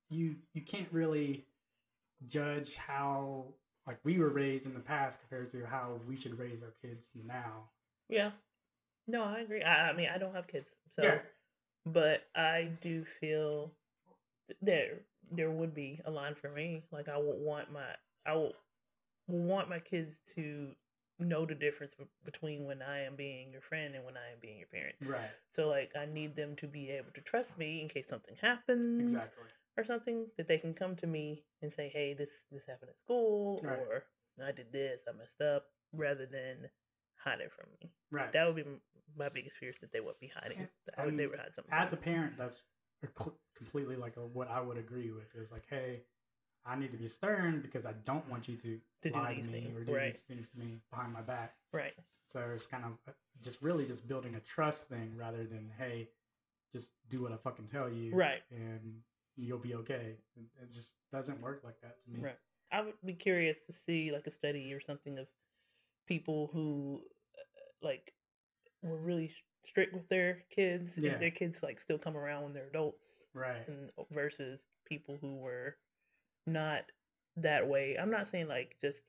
[0.09, 1.45] you you can't really
[2.27, 3.53] judge how
[3.85, 7.07] like we were raised in the past compared to how we should raise our kids
[7.25, 7.69] now.
[8.09, 8.31] Yeah.
[9.07, 9.63] No, I agree.
[9.63, 11.19] I, I mean, I don't have kids, so Yeah.
[11.85, 13.71] but I do feel
[14.47, 14.99] th- there
[15.31, 16.83] there would be a line for me.
[16.91, 17.85] Like I would want my
[18.25, 18.53] I would
[19.27, 20.69] want my kids to
[21.19, 24.39] know the difference be- between when I am being your friend and when I am
[24.41, 24.95] being your parent.
[25.05, 25.31] Right.
[25.49, 29.13] So like I need them to be able to trust me in case something happens
[29.13, 29.49] Exactly.
[29.77, 32.99] Or something that they can come to me and say, "Hey, this this happened at
[32.99, 33.79] school," Right.
[33.79, 34.03] or
[34.43, 36.69] "I did this, I messed up," rather than
[37.15, 37.91] hide it from me.
[38.11, 38.31] Right.
[38.31, 38.79] That would be
[39.15, 40.57] my biggest fear is that they would be hiding.
[40.59, 41.73] And- I would and never hide something.
[41.73, 42.61] As a parent, that's
[43.03, 45.35] a cl- completely like a, what I would agree with.
[45.35, 46.03] Is like, hey,
[46.65, 49.47] I need to be stern because I don't want you to, To do lie these
[49.47, 50.13] to me things, or do right.
[50.13, 51.55] these things to me behind my back.
[51.73, 51.93] right.
[52.29, 53.11] So it's kind of uh,
[53.41, 56.09] just really just building a trust thing rather than hey,
[56.73, 58.41] just do what I fucking tell you, Right.
[58.51, 59.01] And
[59.37, 60.15] you'll be okay.
[60.35, 62.19] It, just doesn't work like that to me.
[62.21, 62.37] Right.
[62.71, 65.27] I would be curious to see like a study or something of
[66.07, 67.01] people who
[67.37, 68.13] uh, like
[68.81, 69.31] were really
[69.65, 70.97] strict with their kids.
[70.97, 71.11] Yeah.
[71.11, 73.67] If their kids like still come around when they're adults, Right.
[73.67, 75.77] and versus people who were
[76.45, 76.83] not
[77.37, 77.97] that way.
[77.99, 79.03] I'm not saying like just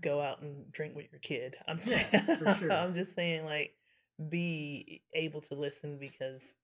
[0.00, 1.56] go out and drink with your kid.
[1.66, 2.72] I'm saying Yeah, for sure.
[2.72, 3.74] I'm just saying like
[4.28, 6.54] be able to listen because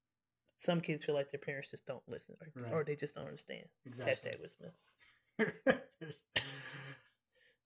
[0.59, 2.73] some kids feel like their parents just don't listen or, Right.
[2.73, 3.65] or they just don't understand.
[3.85, 4.31] Exactly.
[4.31, 4.77] Hashtag with Smith.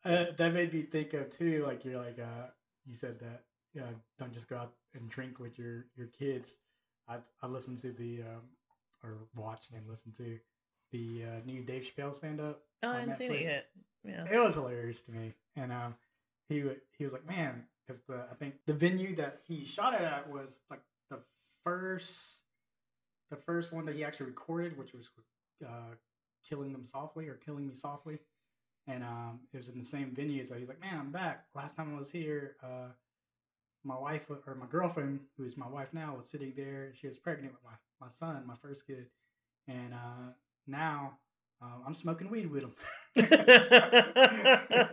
[0.04, 1.64] uh, that made me think of too.
[1.66, 2.48] Like you're like uh,
[2.86, 3.82] you said that yeah,
[4.18, 6.56] don't just go out and drink with your your kids.
[7.08, 8.42] I I listened to the um,
[9.02, 10.38] or watched and listened to
[10.92, 12.62] the uh, new Dave Chappelle stand up.
[12.82, 13.66] Oh, I haven't seen it yet.
[14.04, 14.24] Yeah.
[14.30, 15.94] It was hilarious to me, and um,
[16.48, 16.64] he
[16.96, 20.28] he was like, man, because the I think the venue that he shot it at
[20.30, 21.18] was like the
[21.64, 22.42] first,
[23.30, 25.10] the first one that he actually recorded, which was
[25.64, 25.94] uh,
[26.48, 28.18] "Killing Them Softly" or "Killing Me Softly,"
[28.86, 30.44] and um, it was in the same venue.
[30.44, 31.44] So he's like, man, I'm back.
[31.54, 32.88] Last time I was here, uh,
[33.84, 36.92] my wife or my girlfriend, who is my wife now, was sitting there.
[36.94, 39.06] She was pregnant with my my son, my first kid,
[39.68, 40.32] and uh,
[40.66, 41.12] now
[41.62, 42.74] um, I'm smoking weed with him."
[43.16, 43.28] Damn.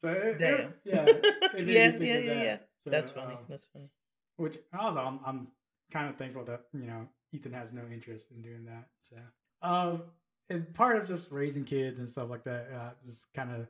[0.00, 0.60] so it, Damn.
[0.60, 1.24] it- yeah, it
[1.66, 2.44] yeah, yeah, yeah, that.
[2.44, 2.56] yeah.
[2.84, 3.34] So, That's funny.
[3.34, 3.88] um, That's funny.
[4.36, 5.46] which also I'm, I'm
[5.92, 8.88] kind of thankful that you know Ethan has no interest in doing that.
[9.00, 9.16] So,
[9.62, 10.02] um,
[10.50, 13.66] and part of just raising kids and stuff like that, uh, just kind of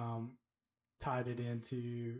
[0.00, 0.32] um,
[1.00, 2.14] tied it into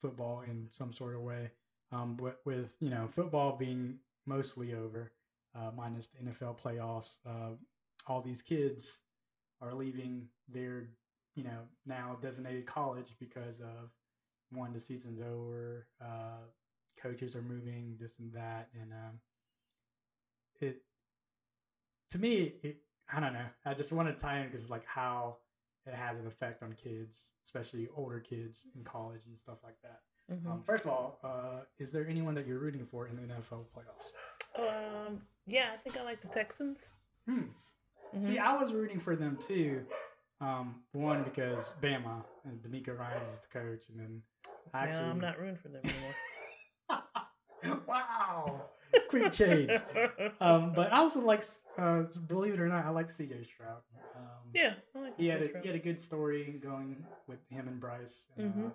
[0.00, 1.50] football in some sort of way.
[1.92, 5.12] Um, with, with you know football being mostly over,
[5.54, 7.54] uh, minus the NFL playoffs, uh,
[8.06, 9.00] all these kids
[9.60, 10.88] are leaving their
[11.34, 13.90] you know now designated college because of
[14.50, 16.44] one the season's over uh
[17.00, 19.18] coaches are moving this and that and um
[20.62, 20.82] it
[22.10, 22.76] to me it
[23.12, 25.36] i don't know i just want to tie in because like how
[25.86, 30.00] it has an effect on kids especially older kids in college and stuff like that
[30.32, 30.50] Mhm.
[30.50, 33.64] um first of all uh is there anyone that you're rooting for in the nfl
[33.74, 34.12] playoffs
[34.56, 36.86] Um, yeah, I think I like the Texans.
[37.26, 37.42] hmm.
[38.14, 38.22] Mhm.
[38.24, 39.84] see i was rooting for them too
[40.40, 44.22] um one because bama and DeMeco Ryans is the coach and then
[44.72, 46.14] actually now I'm not rooting for them anymore.
[47.86, 48.62] wow
[49.08, 49.70] quick change
[50.40, 51.44] um, but I also like,
[51.78, 53.82] uh, believe it or not, I like CJ Stroud.
[54.16, 57.68] Um, yeah, I like he had a he had a good story going with him
[57.68, 58.28] and Bryce.
[58.36, 58.72] And, uh, Mhm.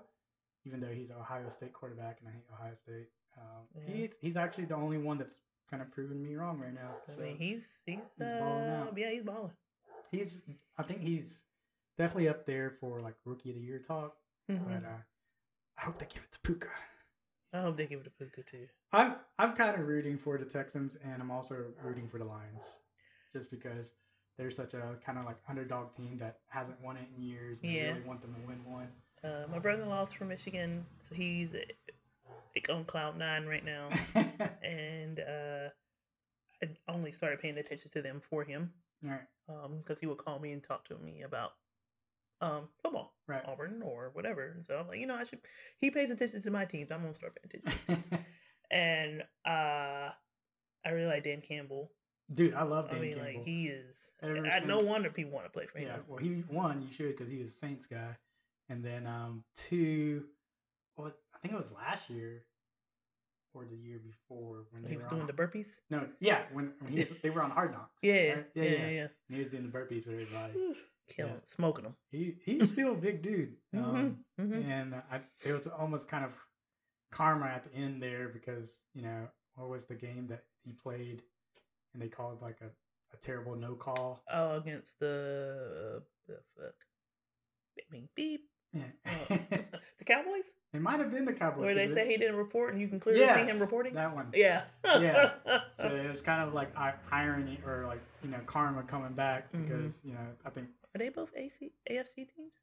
[0.65, 3.93] even though he's Ohio State quarterback, and I hate Ohio State, um, Yeah.
[3.93, 6.95] he's he's actually the only one that's kind of proven me wrong right now.
[7.07, 8.97] I mean, he's he's, he's uh, balling out.
[8.97, 9.51] Yeah, he's balling.
[10.11, 10.43] he's
[10.77, 11.43] I think he's
[11.97, 14.17] definitely up there for like rookie of the year talk.
[14.49, 14.65] Mhm.
[14.65, 15.01] But uh,
[15.77, 16.67] I hope they give it to Puka.
[17.53, 18.67] I hope they give it a Puka too.
[18.91, 22.63] I'm I'm kind of rooting for the Texans, and I'm also rooting for the Lions,
[23.33, 23.93] just because
[24.37, 27.61] they're such a kind of like underdog team that hasn't won it in years.
[27.61, 27.91] And I Yeah.
[27.93, 28.87] really want them to win one.
[29.23, 31.59] Uh, my brother-in-law's from Michigan, so he's uh,
[32.55, 33.89] like on cloud nine right now,
[34.63, 35.69] and uh,
[36.63, 38.71] I only started paying attention to them for him
[39.03, 41.53] All right, because he would call me and talk to me about
[42.41, 43.43] um, football, right.
[43.45, 44.57] Auburn or whatever.
[44.67, 45.39] So I'm like, you know, I should.
[45.79, 46.91] He pays attention to my teams.
[46.91, 48.03] I'm gonna start paying attention.
[48.03, 48.25] To teams.
[48.71, 50.11] and uh,
[50.85, 51.91] I really like Dan Campbell.
[52.33, 53.33] Dude, I love I Dan mean, Campbell.
[53.33, 53.95] like he is.
[54.21, 55.87] Ever I, no wonder people want to play for him.
[55.87, 56.81] yeah, well, he won.
[56.81, 58.17] You should because he was a Saints guy,
[58.67, 60.25] and then um two,
[60.97, 62.43] was I think it was last year
[63.53, 65.67] or the year before when they he was were doing on, the burpees.
[65.89, 67.97] no, yeah, when, when he was, they were on Hard Knocks.
[68.03, 68.45] Yeah, right?
[68.53, 69.01] yeah, yeah, yeah.
[69.27, 70.53] And he was doing the burpees with everybody.
[71.09, 71.39] Killing, Yeah.
[71.45, 71.95] smoking them.
[72.11, 73.55] He he's still a big dude.
[73.75, 76.33] Um, hmm hmm and I, it was almost kind of
[77.11, 81.21] karma at the end there because you know what was the game that he played
[81.93, 82.69] and they called like a,
[83.13, 86.73] a terrible no call Oh, against the the fuck.
[87.91, 88.41] Mean, beep.
[88.73, 89.25] yeah Oh.
[89.97, 92.71] the Cowboys, it might have been the cowboys where they 'cause say he didn't report,
[92.73, 93.93] and you can clearly Yes, see him reporting.
[93.95, 94.63] that one Yeah.
[94.85, 95.31] Yeah.
[95.79, 96.71] so it was kind of like
[97.11, 99.63] irony or like you know karma coming back Mhm.
[99.65, 102.53] because you know i think Are they both AC AFC teams?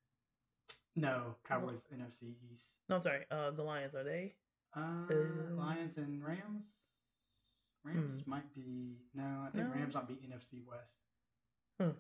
[0.99, 3.25] no cowboys nfc east No, I'm sorry.
[3.31, 4.35] Uh, the Lions are they?
[4.75, 6.73] uh, Um, lions and rams
[7.85, 9.75] rams might be no i think No.
[9.75, 10.95] rams might be nfc west
[11.81, 11.93] Huh.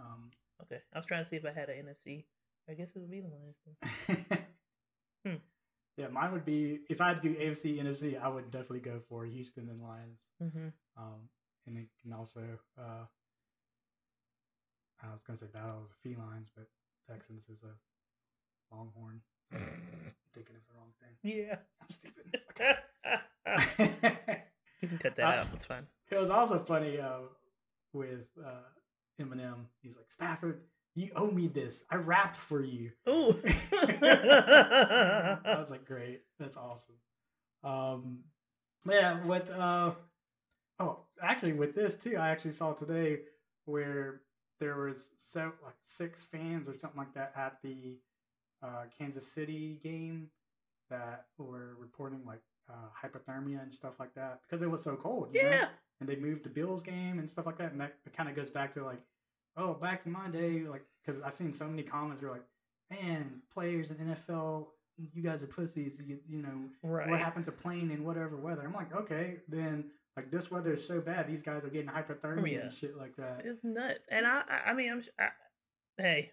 [0.00, 0.30] um
[0.62, 2.24] Okay, I was trying to see if I had an NFC.
[2.70, 4.38] I guess it would be the Lions.
[5.26, 5.36] Hmm.
[5.96, 8.98] Yeah, mine would be if I had to do AFC, NFC, I would definitely go
[9.08, 10.20] for Houston and Lions.
[10.42, 10.68] Mm-hmm.
[10.96, 11.28] Um,
[11.66, 12.40] and it can also,
[12.78, 13.04] uh,
[15.02, 16.68] I was gonna say Battle of the Felines, but
[17.10, 19.20] Texans is a Longhorn.
[19.52, 21.16] Thinking of the wrong thing.
[21.22, 21.56] Yeah.
[21.80, 22.40] I'm stupid.
[22.52, 24.42] Okay.
[24.80, 25.46] you can cut that I- out.
[25.52, 25.86] It's fine.
[26.10, 27.18] it was also funny uh,
[27.92, 28.62] with uh,
[29.20, 29.66] Eminem.
[29.82, 30.60] He's like, Stafford,
[30.94, 31.84] you owe me this.
[31.90, 32.90] I rapped for you.
[33.06, 33.34] Oh,
[34.02, 36.94] I was like, great, that's awesome.
[37.64, 38.18] Um,
[38.88, 39.92] yeah, with uh,
[40.78, 43.20] oh, actually, with this too, I actually saw today
[43.64, 44.20] where
[44.62, 47.96] there was so like six fans or something like that at the
[48.62, 50.28] uh, Kansas City game
[50.88, 55.30] that were reporting like uh, hypothermia and stuff like that because it was so cold.
[55.34, 55.48] you know?
[55.50, 55.68] yeah.
[56.00, 57.72] and they moved the Bills game and stuff like that.
[57.72, 59.00] And that kind of goes back to like,
[59.56, 62.44] oh, back in my day, like, because I've seen so many comments where like,
[62.90, 66.00] man, players in NFL, you guys are pussies.
[66.06, 67.08] You, you know, Right.
[67.10, 68.62] what happened to playing in whatever weather?
[68.64, 72.52] I'm like, okay, then like this weather is so bad, these guys are getting hypothermia
[72.52, 72.58] yeah.
[72.60, 73.42] and shit like that.
[73.44, 74.06] It's nuts.
[74.10, 75.28] And I, I, mean, I'm, I,
[75.96, 76.32] hey,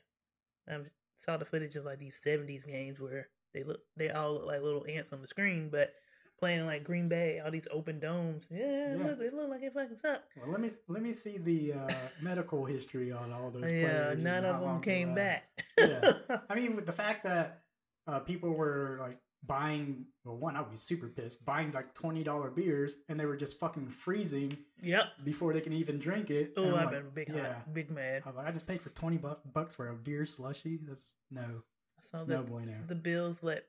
[0.70, 0.80] I
[1.18, 4.62] saw the footage of like these '70s games where they look, they all look like
[4.62, 5.94] little ants on the screen, but
[6.39, 8.48] playing like Green Bay, all these open domes.
[8.50, 9.04] Yeah, Yeah.
[9.04, 10.24] Look, they look like it fucking suck.
[10.38, 13.70] Well, let me let me see the uh, medical history on all those.
[13.70, 15.50] Yeah, none of them came back.
[15.78, 16.13] Yeah.
[16.50, 17.62] I mean, with the fact that
[18.08, 22.23] uh, people were like buying well one I would be super pissed buying like twenty
[22.23, 25.06] dollar beers and they were just fucking freezing Yep.
[25.23, 26.54] before they can even drink it.
[26.58, 27.54] Oh, I've like, been big, yeah.
[27.54, 28.23] hot, big mad.
[28.25, 30.80] I was like, I just paid for twenty bu- bucks for a beer slushy.
[30.86, 32.73] That's no, I saw it's that no bueno.
[32.88, 33.63] the bills let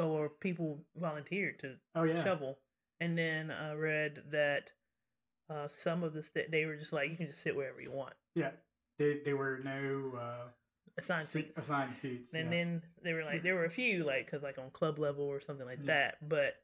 [0.00, 2.58] or people volunteered to oh yeah, shovel,
[3.00, 4.72] and then I read that
[5.48, 7.92] uh, some of the st- they were just like you can just sit wherever you
[7.92, 8.50] want, yeah.
[8.98, 10.48] They they were no uh,
[10.98, 11.58] assigned se- seats.
[11.58, 12.32] assigned seats.
[12.34, 12.50] And yeah.
[12.50, 15.40] then they were like, there were a few like, cause like on club level or
[15.40, 15.86] something like Yeah.
[15.94, 16.28] that.
[16.28, 16.54] But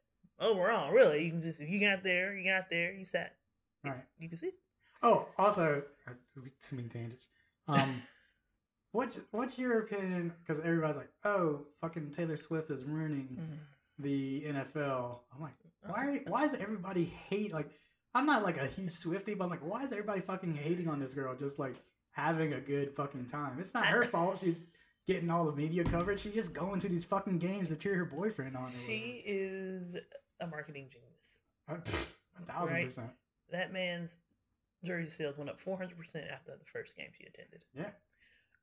[0.40, 3.36] overall, really, you can just you got there, you got there, you sat,
[3.84, 4.00] All right.
[4.18, 4.50] you can see.
[5.02, 6.12] Oh, also, uh,
[6.60, 7.28] too many tangents.
[7.68, 8.02] Um,
[8.92, 10.32] what's what's your opinion?
[10.46, 13.36] Because everybody's like, "Oh, fucking Taylor Swift is ruining
[13.98, 16.20] the NFL." I'm like, why?
[16.28, 17.52] Why is everybody hate?
[17.52, 17.70] Like,
[18.14, 21.00] I'm not like a huge Swifty, but I'm like, why is everybody fucking hating on
[21.00, 21.34] this girl?
[21.34, 21.74] Just like
[22.12, 23.56] having a good fucking time.
[23.58, 24.38] It's not her fault.
[24.40, 24.62] She's
[25.06, 26.20] getting all the media coverage.
[26.20, 28.70] She's just going to these fucking games to cheer her boyfriend on.
[28.86, 29.96] She is
[30.40, 31.36] a marketing genius.
[31.68, 32.08] Uh, pff,
[32.40, 32.86] a thousand Right.
[32.86, 33.10] percent.
[33.50, 34.16] That man's
[34.84, 37.62] jersey sales went up 400 percent after the first game she attended.
[37.74, 37.90] Yeah.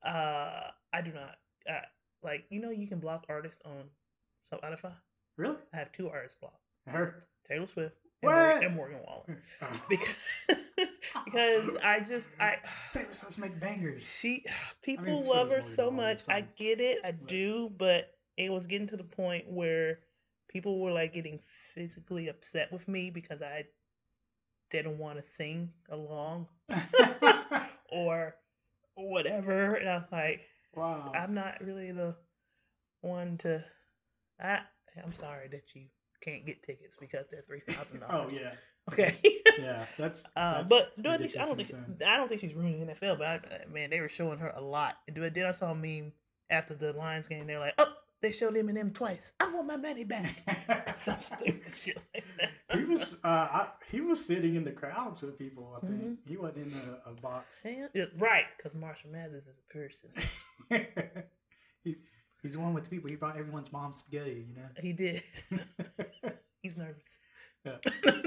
[0.09, 1.35] Uh, I do not
[1.69, 1.81] uh,
[2.23, 3.83] like you know you can block artists on
[4.51, 4.93] Spotify.
[5.37, 5.57] Really?
[5.73, 7.25] I have two artists blocked: Her?
[7.47, 8.31] Taylor Swift and?
[8.31, 9.37] Morgan, and Morgan Wallen.
[9.61, 9.67] Oh.
[9.89, 10.15] Because
[11.25, 12.57] because I just I
[12.93, 14.03] Taylor Swift make bangers.
[14.03, 14.45] she
[14.81, 16.21] people so love her so much.
[16.29, 19.99] I get it, I do, but it was getting to the point where
[20.47, 21.39] people were like getting
[21.73, 23.65] physically upset with me because I
[24.71, 26.47] didn't want to sing along
[27.91, 28.35] or
[28.95, 30.41] whatever, and I was like,
[30.75, 31.11] wow.
[31.15, 32.15] I'm not really the
[33.01, 33.63] one to.
[34.41, 34.59] I
[35.03, 35.83] I'm sorry that you
[36.21, 38.27] can't get tickets because they're three thousand dollars.
[38.33, 38.51] Oh yeah,
[38.91, 39.13] Okay.
[39.61, 39.85] yeah.
[39.97, 40.25] That's.
[40.35, 41.73] Uh, that's but do I, think, I don't think
[42.05, 43.17] I don't think she's ruining the NFL.
[43.17, 43.39] But I,
[43.71, 44.97] man, they were showing her a lot.
[45.07, 46.11] And Then I saw a meme
[46.49, 47.45] after the Lions game.
[47.47, 49.33] They're like, "Oh, they showed him and him twice.
[49.39, 52.77] I want my money back." Some stupid shit like that.
[52.77, 53.15] he was.
[53.23, 55.73] Uh, I, he was sitting in the crowds with people.
[55.81, 56.17] I think Mhm.
[56.27, 56.73] he wasn't in
[57.05, 57.57] a, a box.
[57.65, 60.09] Yeah, right, because Marshall Mathers is a person.
[61.83, 61.95] he,
[62.41, 63.09] he's the one with the people.
[63.09, 64.45] He brought everyone's mom spaghetti.
[64.49, 64.69] You know.
[64.81, 65.23] He did.
[66.61, 67.17] He's nervous.
[67.65, 67.77] Yeah.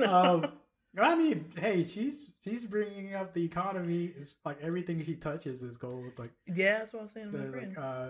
[0.09, 0.53] um,
[1.00, 4.12] I mean, hey, she's she's bringing up the economy.
[4.16, 6.12] It's like everything she touches is gold.
[6.18, 8.09] Like yeah, that's what I'm saying the like uh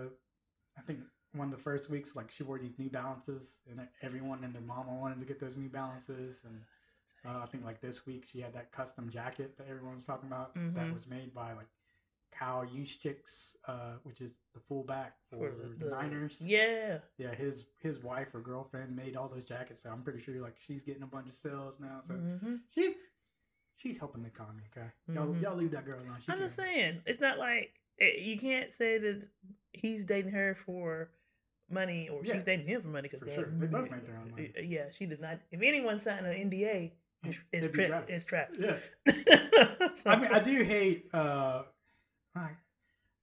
[0.77, 0.99] I think
[1.33, 4.61] one of the first weeks like she wore these New Balances and everyone and their
[4.61, 6.61] mama wanted to get those New Balances and
[7.25, 10.27] uh, I think like this week she had that custom jacket that everyone was talking
[10.27, 10.93] about that Mhm.
[10.93, 11.67] was made by like
[12.37, 16.37] Kyle Juszczyk's, uh, which is the fullback for, For the, Niners.
[16.41, 16.99] Yeah.
[17.17, 20.55] yeah, his his wife or girlfriend made all those jackets, so I'm pretty sure like
[20.59, 21.99] she's getting a bunch of sales now.
[22.03, 22.95] So hmm she
[23.75, 24.63] she's helping the economy.
[24.75, 25.41] Okay, y'all Mhm.
[25.41, 26.17] y'all leave that girl alone.
[26.25, 29.27] She I'm just saying, it's not like eh, you can't say that
[29.73, 31.09] he's dating her for
[31.69, 33.09] money or Yeah, she's dating him for money.
[33.09, 33.49] Cause for sure.
[33.57, 34.51] They both make their own money.
[34.55, 35.39] Eh, Yeah, she does not.
[35.51, 36.91] If anyone signed an NDA,
[37.23, 38.57] it's, it's, tra- trapped.
[38.59, 38.75] Yeah.
[39.95, 41.07] So- I mean, I do hate.
[41.13, 41.63] uh
[42.35, 42.49] I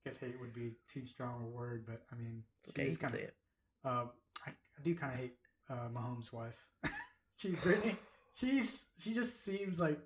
[0.05, 3.13] guess hate would be too strong a word, but I mean, It's okay, she's kind
[3.13, 3.25] say of.
[3.25, 3.35] it.
[3.83, 4.05] Uh,
[4.45, 5.35] I, I do kind of hate
[5.69, 6.59] uh, Mahomes' wife.
[7.37, 7.95] she Brittany.
[8.35, 9.99] She's she just seems like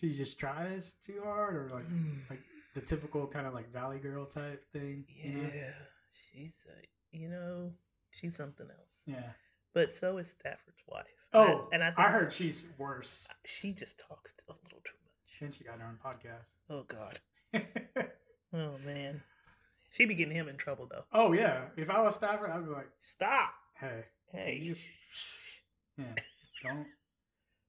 [0.00, 1.84] she just tries too hard, or like
[2.30, 2.40] like
[2.74, 5.04] the typical kind of like Valley Girl type thing.
[5.22, 5.50] Yeah, you know?
[6.32, 6.72] she's uh,
[7.12, 7.72] you know
[8.10, 8.98] she's something else.
[9.06, 9.30] Yeah.
[9.74, 11.04] But so is Stafford's wife.
[11.34, 13.26] Oh, and I, I, think heard she's worse.
[13.44, 15.42] she just talks a little too much.
[15.42, 16.56] And she got her own podcast.
[16.70, 17.18] Oh God.
[18.56, 19.22] Oh man.
[19.90, 21.04] she'd be getting him in trouble though.
[21.12, 21.62] oh yeah.
[21.76, 23.52] If I was Stafford, I'd be like, Stop.
[23.78, 24.58] hey, Hey.
[24.62, 24.74] you
[25.98, 26.04] yeah,
[26.62, 26.86] don't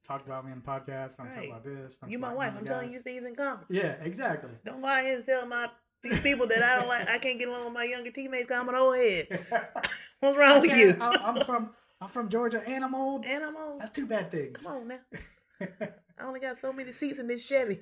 [0.06, 1.18] talk about me on the podcast.
[1.18, 1.98] Don't talk about this.
[2.08, 2.54] You my wife.
[2.58, 2.94] I'm telling guys.
[2.96, 3.70] you things in confidence.
[3.70, 4.52] Yeah, exactly.
[4.66, 5.70] Don't lie here and tell my
[6.04, 7.08] these people that I don't like.
[7.10, 8.52] I can't get along with my younger teammates.
[8.52, 9.28] I'm an old head.
[10.20, 10.98] What's wrong with you?
[11.00, 11.70] I'm, I'm from
[12.02, 13.26] I'm from Georgia and I'm old.
[13.26, 13.80] And I'm old.
[13.82, 14.64] That's two bad things.
[14.64, 15.00] Come on now.
[16.20, 17.80] I only got so many seats in this Chevy.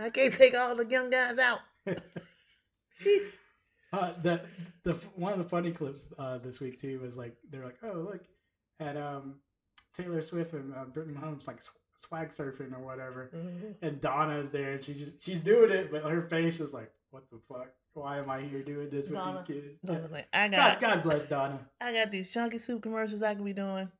[0.00, 1.60] I can't take all the young guys out.
[3.92, 4.42] Uh, the
[4.84, 7.92] the one of the funny clips uh, this week too was like they're like, oh
[7.96, 8.20] look
[8.80, 9.36] at um
[9.96, 13.30] Taylor Swift and uh, Brittany Mahomes like sw- swag surfing or whatever,
[13.80, 17.24] and Donna's there and she just she's doing it, but her face is like, what
[17.30, 17.68] the fuck?
[17.94, 19.38] Why am I here doing this with Donna.
[19.38, 19.78] these kids?
[19.88, 19.98] I Yeah.
[20.00, 21.58] was like, I got, God bless Donna.
[21.80, 23.90] I got these chunky soup commercials I could be doing.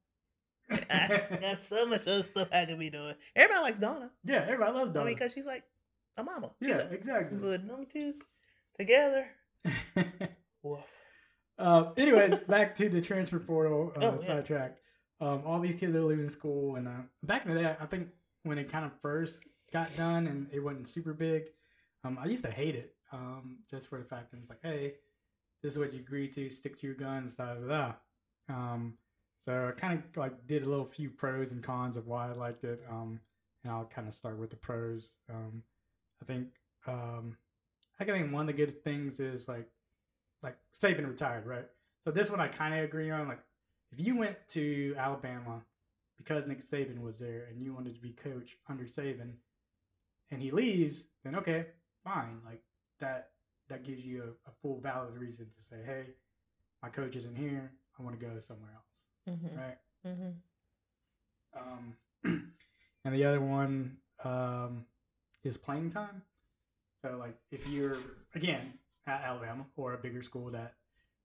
[0.71, 3.15] I got so much other stuff I could be doing.
[3.35, 4.11] Everybody likes Donna.
[4.23, 5.07] yeah, everybody loves I Donna.
[5.07, 5.65] mean, because she's like
[6.19, 6.51] a mama.
[6.63, 7.39] She's yeah, like, exactly.
[7.39, 8.13] But number two
[8.79, 9.27] together.
[10.63, 10.81] Woof.
[11.59, 14.27] Uh, anyways, back to the transfer portal uh, Oh, yeah.
[14.27, 14.77] sidetrack.
[15.21, 16.93] Um, all these kids are leaving school, and uh,
[17.25, 18.09] back in the day, I think
[18.45, 21.49] when it kind of first got done and it wasn't super big,
[22.05, 24.95] um, I used to hate it um, just for the fact that it's like, hey,
[25.63, 27.93] this is what you agree to, stick to your guns, da da da.
[28.49, 28.95] Um,
[29.45, 32.33] so I kind of like did a little few pros and cons of why I
[32.33, 32.81] liked it.
[32.89, 33.19] Um,
[33.65, 35.17] and I'll kind of start with the pros.
[35.29, 35.65] Um,
[36.23, 36.47] I think
[36.87, 37.37] um,
[38.01, 39.69] I think one of the good things is like
[40.43, 41.67] like Saban retired, right?
[42.05, 43.29] So this one I kind of agree on.
[43.29, 43.41] Like
[43.93, 45.63] if you went to Alabama
[46.17, 49.33] because Nick Saban was there and you wanted to be coach under Saban,
[50.31, 51.67] and he leaves, then okay,
[52.05, 52.41] fine.
[52.45, 52.63] Like
[53.01, 53.31] that
[53.69, 56.05] that gives you a, a full valid reason to say, hey,
[56.83, 57.71] my coach isn't here.
[57.99, 59.59] I want to go somewhere else, Mm-hmm.
[59.59, 59.79] right?
[60.07, 60.31] Mm-hmm.
[61.61, 61.95] Um,
[63.05, 64.85] and the other one um,
[65.43, 66.23] is playing time.
[67.03, 67.97] So, like, if you're
[68.35, 68.75] again
[69.07, 70.75] at Alabama or a bigger school that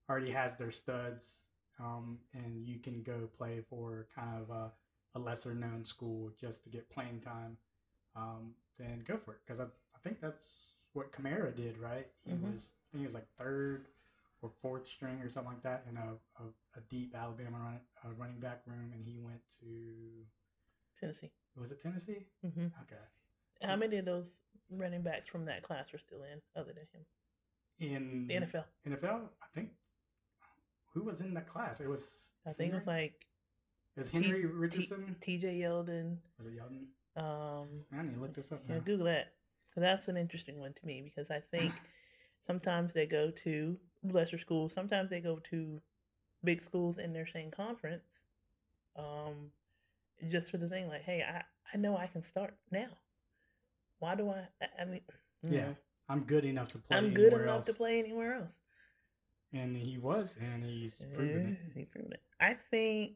[0.09, 1.45] already has their studs,
[1.79, 4.71] um, and you can go play for kind of a,
[5.15, 7.57] a lesser known school just to get playing time,
[8.15, 9.39] um, then go for it.
[9.45, 12.07] Because I, I think that's what Kamara did, right?
[12.23, 12.53] He Mhm.
[12.53, 13.87] was, I think he was like third
[14.41, 16.47] or fourth string or something like that in a, a,
[16.77, 20.25] a deep Alabama run, uh, running back room, and he went to
[20.99, 21.31] Tennessee.
[21.55, 22.27] was it Tennessee?
[22.45, 22.67] Mm-hmm.
[22.83, 23.01] Okay.
[23.63, 24.35] How many of those
[24.69, 27.05] running backs from that class are still in, other than him?
[27.79, 28.63] In The NFL.
[28.87, 29.69] NFL, I think
[30.93, 31.79] who was in that class?
[31.79, 33.25] It was I think it was like
[33.95, 35.15] it was Henry T- Richardson.
[35.21, 35.59] T.J.
[35.59, 36.17] Yeldon.
[36.37, 36.85] was it Yeldon?
[37.15, 38.81] Um, I need to look this up yeah, now.
[38.81, 39.33] Google that.
[39.75, 41.73] that's an interesting one to me because I think
[42.47, 45.81] sometimes they go to lesser schools, sometimes they go to
[46.43, 48.23] big schools in their same conference.
[48.95, 49.51] Um,
[50.29, 51.43] just for the thing like, hey, I
[51.73, 52.89] I know I can start now.
[54.03, 54.47] Why do I?
[54.61, 55.01] I, I mean,
[55.49, 55.75] Yeah, know,
[56.09, 56.97] I'm good enough to play.
[56.97, 57.65] I'm good enough else.
[57.67, 58.51] to play anywhere else.
[59.53, 62.21] and he was, and he's proven Yeah, he proved it.
[62.41, 63.15] I think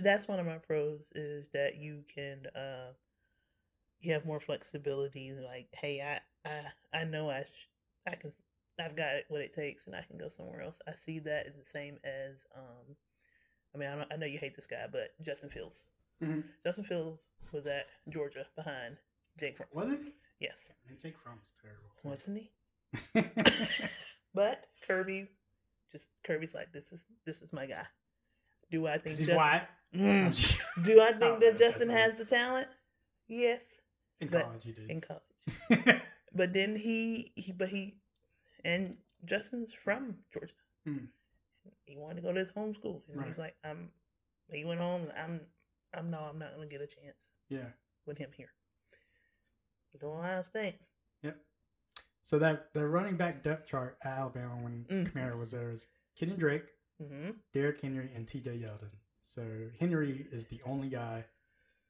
[0.00, 2.92] that's one of my pros is that you can uh
[4.00, 5.32] you have more flexibility.
[5.32, 7.68] Like, hey, I I I know I sh-
[8.06, 8.32] I can
[8.78, 10.78] I've got what it takes, and I can go somewhere else.
[10.86, 12.96] I see that the same as um.
[13.74, 15.84] I mean, I, don't, I know you hate this guy, but Justin Fields.
[16.22, 16.44] Mhm.
[16.64, 18.96] Justin Fields was at Georgia behind
[19.38, 19.68] Jake Fromm.
[19.72, 20.00] Was it?
[20.40, 20.68] Yes,
[21.02, 21.90] Jake Fromm's terrible.
[22.04, 22.50] wasn't he?
[24.34, 25.28] But Kirby,
[25.90, 27.84] just Kirby's like this is this is my guy.
[28.70, 29.62] Do I think Justin, white.
[29.94, 30.60] Mm.
[30.84, 32.68] Do I Oh, think no, that Justin has the talent?
[33.28, 33.62] Yes,
[34.20, 34.90] In college, he did.
[34.90, 36.02] in college.
[36.34, 37.94] But then he he but he
[38.62, 40.52] and Justin's from Georgia.
[40.84, 41.06] Hmm.
[41.86, 43.02] He wanted to go to his home school.
[43.10, 43.88] And he was like, I'm
[44.52, 45.40] he went home, I'm
[45.94, 47.16] I'm no, I'm not gonna get a chance
[47.48, 47.70] yeah.
[48.04, 48.50] with him here.
[50.00, 50.76] But Ohio State.
[51.22, 51.36] Yep.
[52.24, 55.12] So that the running back depth chart at Alabama when Mm.
[55.12, 55.86] Kamara was there is
[56.18, 56.64] Kenny Drake,
[57.02, 58.58] hmm Derrick Henry, and T.J.
[58.58, 58.90] Yeldon.
[59.22, 59.42] So
[59.78, 61.24] Henry is the only guy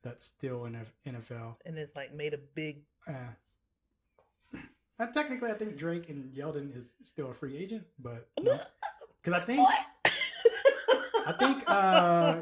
[0.02, 0.76] that's still in
[1.06, 1.56] NFL.
[1.64, 3.12] And it's like made a big Uh,
[5.12, 9.68] technically, I think Drake and Yeldon is still a free agent, but because I think
[11.28, 12.40] I think, uh,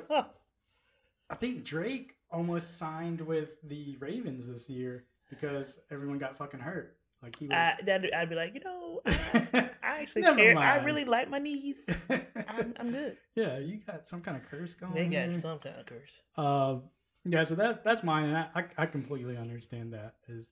[1.30, 5.04] I think Drake almost signed with the Ravens this year
[5.38, 6.96] because everyone got fucking hurt.
[7.22, 7.54] Like he was.
[7.56, 7.76] I,
[8.16, 10.58] I'd be like, you know, I, I actually care.
[10.58, 11.88] I really like my knees.
[12.10, 13.16] I'm, I'm good.
[13.34, 14.94] yeah, you got some kind of curse going.
[14.94, 16.20] They got some kind of curse.
[16.36, 16.82] Um,
[17.24, 20.50] yeah, so that that's mine, and I, I, I completely understand that is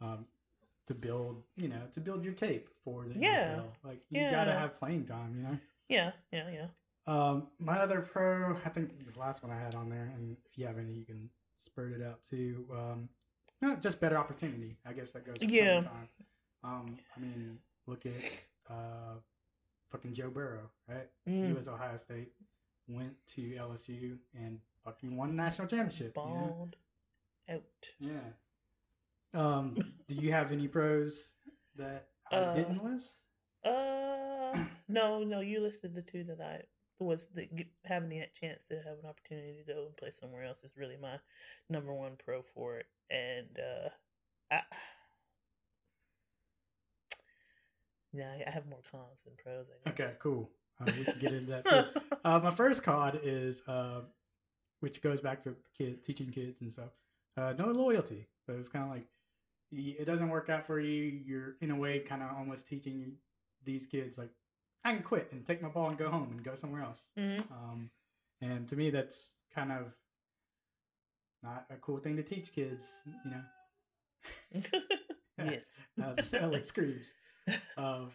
[0.00, 0.24] um,
[0.86, 3.56] to build, you know, to build your tape for the Yeah.
[3.56, 3.64] NFL.
[3.84, 5.58] Like you gotta have playing time, you know.
[5.90, 6.66] Yeah, yeah, yeah.
[7.06, 10.56] Um, my other pro, I think this last one I had on there, and if
[10.56, 11.28] you have any, you can
[11.58, 12.64] spurt it out too.
[12.72, 13.10] Um,
[13.80, 14.76] just better opportunity.
[14.86, 15.36] I guess that goes.
[15.40, 15.80] Yeah.
[15.80, 16.08] Time.
[16.62, 18.12] Um, I mean, look at
[18.70, 19.14] uh,
[19.90, 21.08] fucking Joe Burrow, right?
[21.26, 21.56] He Mm.
[21.56, 22.32] was Ohio State,
[22.88, 26.16] went to LSU, and fucking won the national championship.
[26.16, 26.30] You know?
[26.56, 26.76] Balled
[27.50, 27.62] out.
[28.00, 28.20] Yeah.
[29.34, 29.76] Um,
[30.08, 31.28] do you have any pros
[31.76, 33.18] that I Uh, didn't list?
[33.64, 35.40] Uh, no, no.
[35.40, 36.62] You listed the two that I
[37.00, 37.48] was the,
[37.84, 40.96] having the chance to have an opportunity to go and play somewhere else is really
[41.00, 41.16] my
[41.68, 43.88] number one pro for it, and uh,
[44.50, 44.60] I.
[48.16, 49.66] Yeah, I- have more cons than pros.
[49.68, 50.00] I guess.
[50.00, 50.48] Okay, cool.
[50.80, 52.00] Uh, we can get into that too.
[52.24, 54.00] Uh, my first con is, uh,
[54.80, 56.88] which goes back to kid teaching kids and stuff.
[57.36, 58.26] Uh, no loyalty.
[58.46, 59.04] So it's kind of like
[59.72, 61.20] it doesn't work out for you.
[61.26, 63.12] You're in a way kind of almost teaching
[63.64, 64.30] these kids like
[64.84, 67.00] I can quit and take my ball and go home and go somewhere else.
[67.16, 67.50] Mhm.
[67.50, 67.90] Um,
[68.40, 69.92] and to me, that's kind of
[71.42, 73.00] not a cool thing to teach kids.
[73.24, 74.62] You know,
[75.38, 75.66] yes.
[76.02, 77.14] as Ellie screams.
[77.76, 78.10] Um,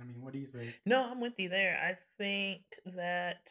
[0.00, 0.80] I mean, what do you think?
[0.84, 1.78] No, I'm with you there.
[1.78, 2.62] I think
[2.96, 3.50] that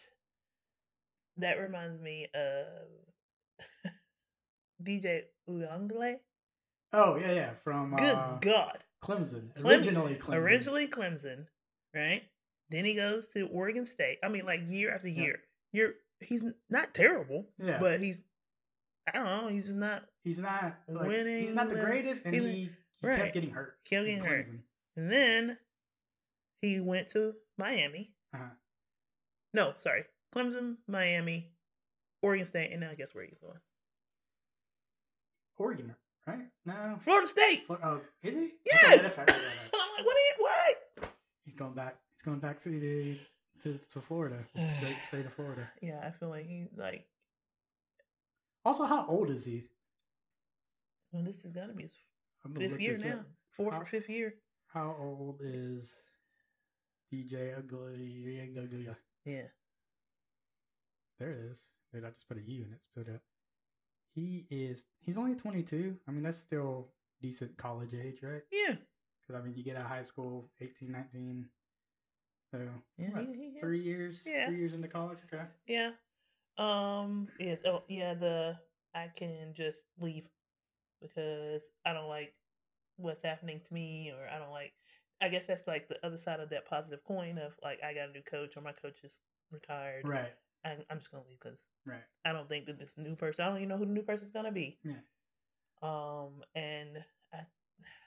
[1.37, 2.87] that reminds me of
[4.83, 6.19] DJ Uyangle.
[6.93, 8.83] Oh yeah, yeah, from Good uh, God.
[9.03, 9.53] Clemson.
[9.55, 10.35] Clem- Originally Clemson.
[10.35, 11.47] Originally Clemson,
[11.95, 12.23] right?
[12.69, 14.19] Then he goes to Oregon State.
[14.23, 15.21] I mean, like year after Yeah.
[15.23, 15.39] year.
[15.73, 17.79] You're he's not terrible, Yeah.
[17.79, 18.21] but he's
[19.07, 19.47] I don't know.
[19.47, 22.61] He's not He's not like, He's not the greatest, and he's- he,
[23.01, 23.17] he right.
[23.17, 23.83] kept getting hurt.
[23.85, 24.45] Kept getting hurt.
[24.45, 24.59] Clemson.
[24.95, 25.57] And then
[26.61, 28.13] he went to Miami.
[28.33, 28.49] Uh-huh.
[29.53, 30.05] No, sorry.
[30.35, 31.51] Clemson, Miami,
[32.21, 33.59] Oregon State, and now guess where he's going?
[35.57, 35.95] Oregon,
[36.27, 36.39] right?
[36.65, 36.97] No.
[37.01, 37.63] Florida State.
[37.69, 38.49] Oh, is he?
[38.65, 38.93] Yes.
[38.93, 39.29] Okay, that's right.
[39.29, 39.69] right, right, right.
[39.73, 40.15] I'm like, what?
[40.15, 41.11] Are you, what?
[41.45, 41.95] He's going back.
[42.13, 43.17] He's going back to the
[43.63, 45.69] to, to Florida, the great state of Florida.
[45.81, 47.05] Yeah, I feel like he's like,
[48.65, 49.63] Also, how old is he?
[51.11, 51.93] well, this is gonna be his
[52.55, 53.25] fifth year now, up.
[53.51, 54.33] fourth How- or fifth year.
[54.73, 55.93] How old is
[57.13, 58.49] DJ Ugly?
[59.25, 59.41] Yeah,
[61.19, 61.59] There it is.
[61.93, 62.79] Wait, I just put a U in it.
[62.85, 63.21] Spit it.
[64.13, 64.85] He is.
[64.99, 65.97] He's only 22.
[66.07, 66.89] I mean, that's still
[67.21, 68.41] decent college age, right?
[68.51, 68.75] yeah,
[69.21, 71.45] Because I mean, you get out of high school, 18, 19.
[72.51, 72.59] So
[72.97, 74.23] yeah, what, he- he- three years.
[74.25, 74.47] Yeah.
[74.47, 75.19] Three years into college.
[75.31, 75.43] Okay.
[75.67, 75.91] yeah.
[76.57, 77.59] Um, yes.
[77.65, 78.13] Oh, yeah.
[78.13, 78.57] The
[78.93, 80.25] I can just leave
[81.01, 82.33] because I don't like
[82.97, 84.73] what's happening to me, or I don't like.
[85.21, 88.09] I guess that's like the other side of that positive coin of like I got
[88.09, 90.05] a new coach or my coach is retired.
[90.07, 90.33] Right.
[90.65, 92.03] I, I'm just gonna leave because Right.
[92.25, 93.43] I don't think that this new person.
[93.45, 94.77] I don't even know who the new person's gonna be.
[94.83, 94.93] Yeah.
[95.81, 97.03] Um, and
[97.33, 97.39] I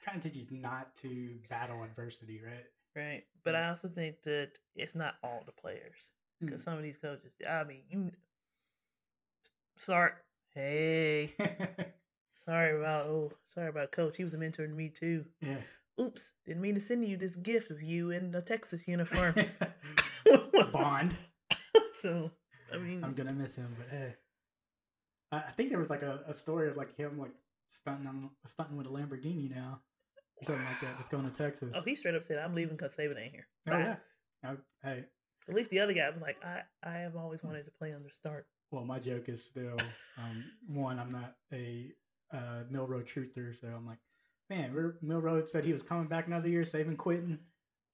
[0.05, 2.65] Kind of teaches not to battle adversity, right?
[2.95, 3.63] right, but Mm.
[3.63, 6.63] I also think that it's not all the players because Mm.
[6.63, 7.33] some of these coaches.
[7.47, 8.11] I mean, you
[9.77, 10.23] start.
[10.53, 11.33] Hey,
[12.45, 14.15] sorry about oh, sorry about coach.
[14.15, 15.25] He was a mentor to me too.
[15.41, 15.57] yeah.
[15.99, 19.33] Oops, didn't mean to send you this gift of you in the Texas uniform.
[20.71, 21.15] Bond.
[21.93, 22.31] so
[22.75, 24.15] I mean, I'm gonna miss him, but hey.
[25.31, 27.31] I, I think there was like a, a story of like him like
[27.69, 29.81] stunting on stunting with a Lamborghini now.
[30.41, 31.71] Or something like that, just going to Texas.
[31.73, 33.79] oh, he straight up said, "I'm leaving because Saban ain't here." Oh, Bye.
[33.79, 33.95] yeah.
[34.43, 35.05] I- hey,
[35.47, 38.09] At least the other guy was like, "I I have always wanted to play under
[38.09, 39.77] start." well, my joke is still
[40.17, 40.99] um, one.
[40.99, 41.89] I'm not a
[42.33, 43.99] uh, Milroe truther, so I'm like,
[44.49, 47.39] man, Milroe said he was coming back another year, saving quitting.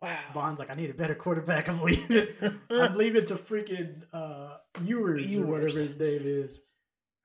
[0.01, 0.17] Wow.
[0.33, 1.69] Bond's like, I need a better quarterback.
[1.69, 2.27] I'm leaving.
[2.71, 5.75] I'm leaving to freaking uh, Ewers or whatever Ewers.
[5.75, 6.59] his name is.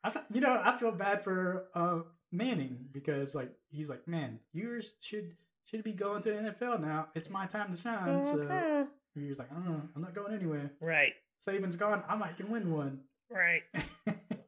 [0.04, 2.00] I, you know, I feel bad for uh,
[2.32, 5.32] Manning because like he's like, man, Ewers should
[5.64, 7.08] should be going to the NFL now.
[7.14, 8.24] It's my time to shine.
[8.24, 8.86] So Mhm.
[9.14, 10.70] he was like, oh, I'm not going anywhere.
[10.80, 11.14] Right.
[11.46, 12.02] Saban's gone.
[12.08, 13.00] I might can win one.
[13.30, 13.62] Right.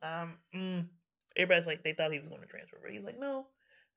[0.01, 0.35] Um.
[0.55, 0.87] Mm,
[1.37, 3.47] everybody's like they thought he was going to transfer, but he's like, no,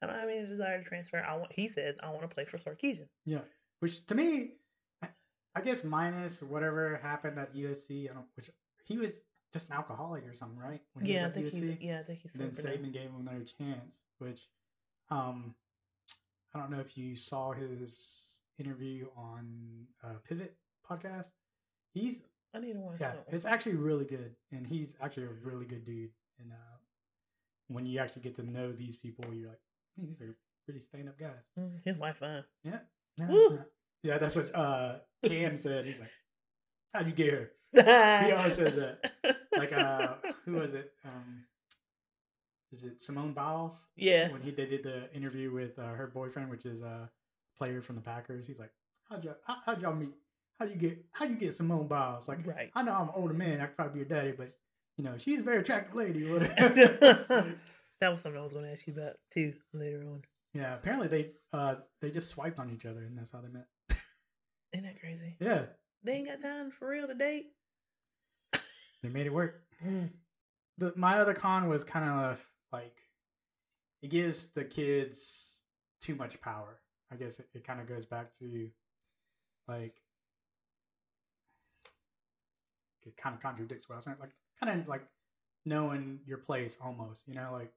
[0.01, 1.17] I don't have any desire to transfer.
[1.23, 1.51] I want.
[1.53, 3.05] He says I want to play for Sarkisian.
[3.25, 3.41] yeah,
[3.81, 4.53] which to me,
[5.03, 8.09] I- guess minus whatever happened at USC.
[8.09, 8.25] I don't.
[8.35, 8.49] Which
[8.85, 9.21] he was
[9.53, 10.81] just an alcoholic or something, right?
[10.93, 11.61] When Yeah, I was at think he's.
[11.63, 11.77] USC?
[11.81, 12.35] Yeah, I think he's.
[12.35, 12.65] And then.
[12.79, 14.47] Saban gave him another chance, which
[15.09, 15.53] um
[16.55, 20.55] I don't know if you saw his interview on uh, Pivot
[20.89, 21.27] podcast.
[21.93, 22.23] He's
[22.53, 25.65] I need to watch yeah, that it's actually really good, and he's actually a really
[25.65, 26.11] good dude.
[26.39, 26.77] And uh,
[27.67, 29.61] when you actually get to know these people, you're like,
[29.97, 31.49] man, these are pretty stand up guys.
[31.59, 32.43] Mm, His wife fine.
[32.63, 32.79] Yeah, yeah,
[33.29, 33.59] Woo.
[34.03, 34.17] yeah.
[34.17, 35.85] That's what uh Cam said.
[35.85, 36.11] He's like,
[36.93, 37.51] how'd you get here?
[37.73, 39.11] he always says that.
[39.55, 40.15] Like uh,
[40.45, 40.91] who was it?
[41.05, 41.43] Um,
[42.71, 43.85] is it Simone Biles?
[43.95, 44.31] yeah.
[44.31, 47.09] when he they did the interview with uh, her boyfriend, which is a
[47.57, 48.47] player from the Packers.
[48.47, 48.71] He's like,
[49.09, 50.13] "How'd y'all how, how'd y'all meet?
[50.59, 52.27] How you get how you get Simone Biles?
[52.27, 52.71] Like, Right.
[52.75, 53.61] I know I'm an older man.
[53.61, 54.51] I could probably be your daddy, but
[54.97, 56.23] you know she's a very attractive lady.
[58.01, 60.23] That was something I was going to ask you about too later on.
[60.53, 63.67] Yeah, apparently they uh they just swiped on each other, and that's how they met.
[64.73, 65.35] Isn't that crazy?
[65.39, 65.65] Yeah,
[66.03, 67.47] They ain't got time for real to date.
[69.03, 69.63] they made it work.
[69.85, 70.09] Mm.
[70.77, 72.97] The my other con was kind of like
[74.01, 75.61] it gives the kids
[75.99, 76.79] too much power.
[77.11, 78.69] I guess it, it kind of goes back to
[79.67, 79.95] like
[83.05, 84.17] it kind of contradicts what I was saying.
[84.19, 84.31] Like
[84.63, 85.05] kind of like
[85.65, 87.73] knowing your place almost, you know, like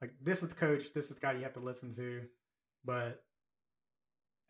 [0.00, 2.22] like this is the coach, this is the guy you have to listen to,
[2.84, 3.22] but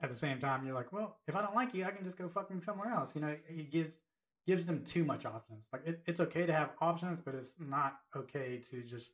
[0.02, 2.16] at the same time you're like, well, if I don't like you, I can just
[2.18, 3.12] go fucking somewhere else.
[3.14, 3.98] You know, it gives
[4.46, 5.68] gives them too much options.
[5.72, 9.12] Like it, it's okay to have options, but it's not okay to just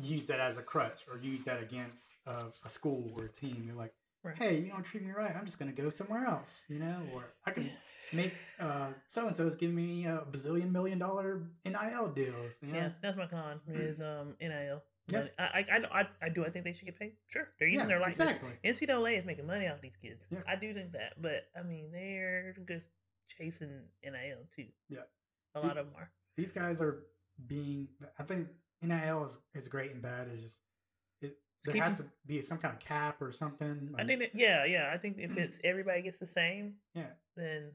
[0.00, 3.64] use that as a crutch or use that against a, a school or a team.
[3.66, 3.92] You're like,
[4.24, 4.38] Right.
[4.38, 5.34] hey, you don't treat me right.
[5.36, 6.64] I'm just gonna go somewhere else.
[6.68, 7.68] You know, or I can
[8.12, 12.52] make uh so and so's giving me a bazillion million dollar NIL deals.
[12.60, 12.78] You know?
[12.78, 13.60] Yeah, that's my con.
[13.68, 14.82] Is um NIL.
[15.12, 15.26] Yeah.
[15.38, 16.44] I, I I I I do.
[16.44, 17.12] I think they should get paid.
[17.28, 18.36] Sure, they're using Yeah, their likeness.
[18.36, 18.52] exactly.
[18.64, 20.22] NCAA is making money off these kids.
[20.30, 20.40] Yeah.
[20.48, 22.88] I do think that, but I mean they're just
[23.28, 24.66] chasing NIL too.
[24.88, 25.00] Yeah.
[25.54, 26.10] a The- lot of them are.
[26.36, 27.04] These guys are
[27.46, 27.88] being.
[28.18, 28.48] I think
[28.82, 30.28] NIL is, is great and bad.
[30.32, 30.60] It's just
[31.20, 31.36] it.
[31.64, 33.94] There Keep has them- to be some kind of cap or something.
[33.98, 34.90] I think that yeah, yeah.
[34.92, 37.10] I think if it's everybody gets the same, Yeah.
[37.36, 37.72] then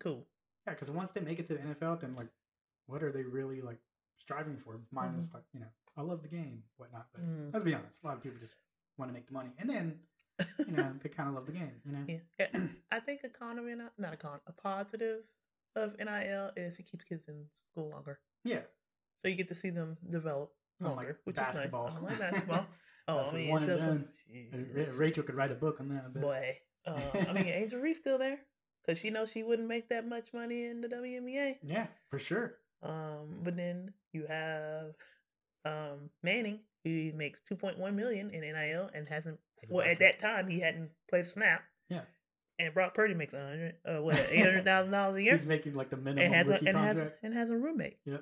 [0.00, 0.26] cool.
[0.66, 2.28] Yeah, because once they make it to the NFL, then like,
[2.86, 3.78] what are they really like
[4.18, 4.80] striving for?
[4.92, 5.36] Minus mm-hmm.
[5.36, 5.66] like you know,
[5.96, 7.08] I love the game, whatnot.
[7.12, 7.52] But Mm.
[7.52, 8.54] let's be honest, a lot of people just
[8.98, 9.98] want to make the money, and then
[10.58, 11.80] you know they kind of love the game.
[11.84, 12.66] You know, Yeah.
[12.90, 15.20] I think a con of NIL, not a con, a positive
[15.76, 18.18] of NIL is it keeps kids in school longer.
[18.44, 18.62] yeah.
[19.22, 21.88] So you get to see them develop longer, which basketball.
[21.88, 22.02] is nice.
[22.02, 22.66] Unlike basketball.
[23.08, 24.08] Oh, That's I mean, one and done.
[24.30, 24.96] Jeez.
[24.96, 26.04] Rachel could write a book on that.
[26.06, 26.58] I boy.
[26.86, 28.38] Uh, I mean, Angel Reese still there
[28.84, 31.56] because she knows she wouldn't make that much money in the WNBA.
[31.66, 32.58] Yeah, for sure.
[32.84, 34.94] Um, but then you have
[35.64, 39.38] um Manning who makes two point one million in NIL and hasn't.
[39.62, 41.62] As Well, at that time he hadn't played snap.
[41.90, 42.02] Yeah.
[42.58, 45.44] And Brock Purdy makes a hundred, uh, what, eight hundred thousand dollars a year, He's
[45.46, 47.24] making like the minimum and has a, and has contract.
[47.24, 48.18] and has a roommate, Yeah.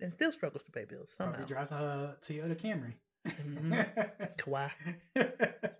[0.00, 1.32] and still struggles to pay bills somehow.
[1.36, 2.94] Probably drives a Toyota Camry.
[3.26, 4.36] Mhm.
[4.36, 4.70] Kawhi.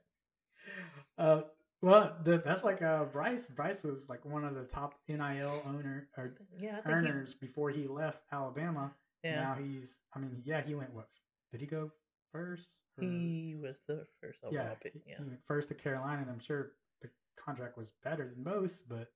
[1.19, 1.43] uh,
[1.83, 3.47] well, th- that's like uh, Bryce.
[3.47, 7.71] Bryce was like one of the top NIL owner or Yeah, think he, earners before
[7.71, 8.93] he left Alabama.
[9.27, 9.99] Yeah, Now he's.
[10.15, 10.93] I mean, yeah, he went.
[10.95, 11.09] What
[11.53, 11.91] did he go
[12.33, 12.81] first?
[12.99, 14.95] Or- he was the first yeah, pick.
[15.07, 16.73] Yeah, he went first to Carolina, and I'm sure
[17.03, 19.09] the contract was better than most, but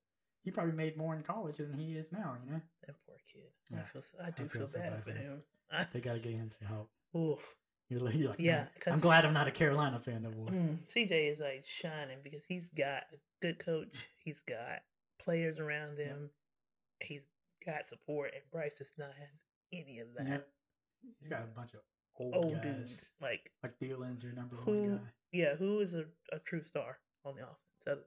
[0.42, 2.36] he probably made more in college than he is now.
[2.44, 3.50] You know, that poor kid.
[3.70, 5.16] Yeah, I feel, so, I do feel feel, so bad, bad for him.
[5.18, 5.42] him.
[5.70, 6.90] I, they got to get him some help.
[7.16, 7.56] oof.
[7.88, 10.46] You're, li- you're like, Yeah, I'm glad I'm not a Carolina fan no more.
[10.46, 14.08] Mm, CJ is like shining because he's got a good coach.
[14.24, 14.82] He's got
[15.20, 16.30] players around him.
[17.00, 17.24] He's
[17.66, 19.10] got support, and Bryce is not
[19.72, 20.26] any of that.
[20.28, 20.48] Yep.
[21.18, 21.80] He's got a bunch of
[22.18, 22.62] old, Old guys.
[22.62, 24.70] dudes, like Like Thielen's your number who?
[24.72, 25.02] one guy.
[25.32, 28.06] Yeah, who is a, a true star on the offense?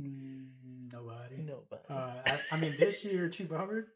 [0.00, 1.36] Mm, nobody.
[1.38, 1.82] nobody.
[1.88, 3.86] Uh, I, I mean, this year, Chuba Hubbard.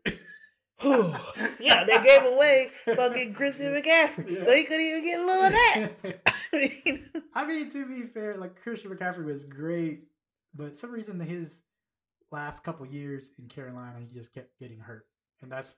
[1.61, 4.45] yeah, they gave away fucking Christian McCaffrey, Yeah.
[4.45, 6.21] so he couldn't even get a little of that.
[6.53, 10.05] I mean, I mean, to be fair, like Christian McCaffrey was great,
[10.55, 11.63] but some reason his
[12.31, 15.07] last couple years in Carolina, he just kept getting hurt,
[15.43, 15.77] and that's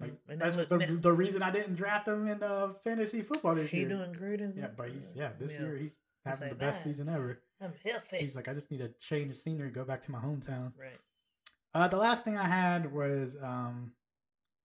[0.00, 3.54] like Mm, and that's the, the reason I didn't draft him in uh, fantasy football
[3.54, 3.88] this he year.
[3.88, 5.60] doing great yeah, but he's yeah this yeah.
[5.60, 5.90] year he's
[6.24, 7.38] having like, the best "Man, season ever.
[7.60, 8.16] I'm healthy.
[8.18, 10.72] He's like, I just need to change the scenery, go back to my hometown.
[10.78, 10.98] right.
[11.74, 13.92] Uh, the last thing I had was um,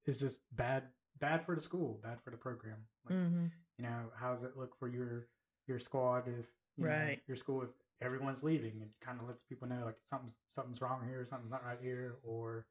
[0.06, 0.84] is just bad,
[1.20, 2.78] bad for the school, bad for the program.
[3.06, 3.46] Like, Mm-hmm.
[3.78, 5.28] You know, how does it look for your
[5.68, 6.46] your squad if
[6.78, 7.22] you know, Right.
[7.28, 7.70] your school if
[8.02, 8.82] everyone's leaving?
[8.82, 12.16] It kind of lets people know like something's something's wrong here, something's not right here,
[12.24, 12.66] or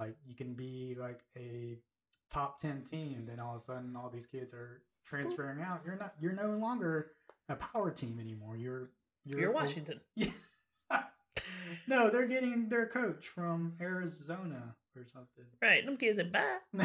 [0.00, 1.78] like you can be like a
[2.30, 5.80] top ten team, then all of a sudden all these kids are transferring out.
[5.84, 6.14] You're not.
[6.20, 7.12] You're no longer
[7.48, 8.56] a power team anymore.
[8.56, 8.90] You're
[9.24, 10.00] you're, You're Washington.
[10.16, 10.30] yeah.
[11.86, 15.44] no, they're getting their coach from Arizona or something.
[15.60, 15.84] Right.
[15.84, 16.58] Them kids said, bye.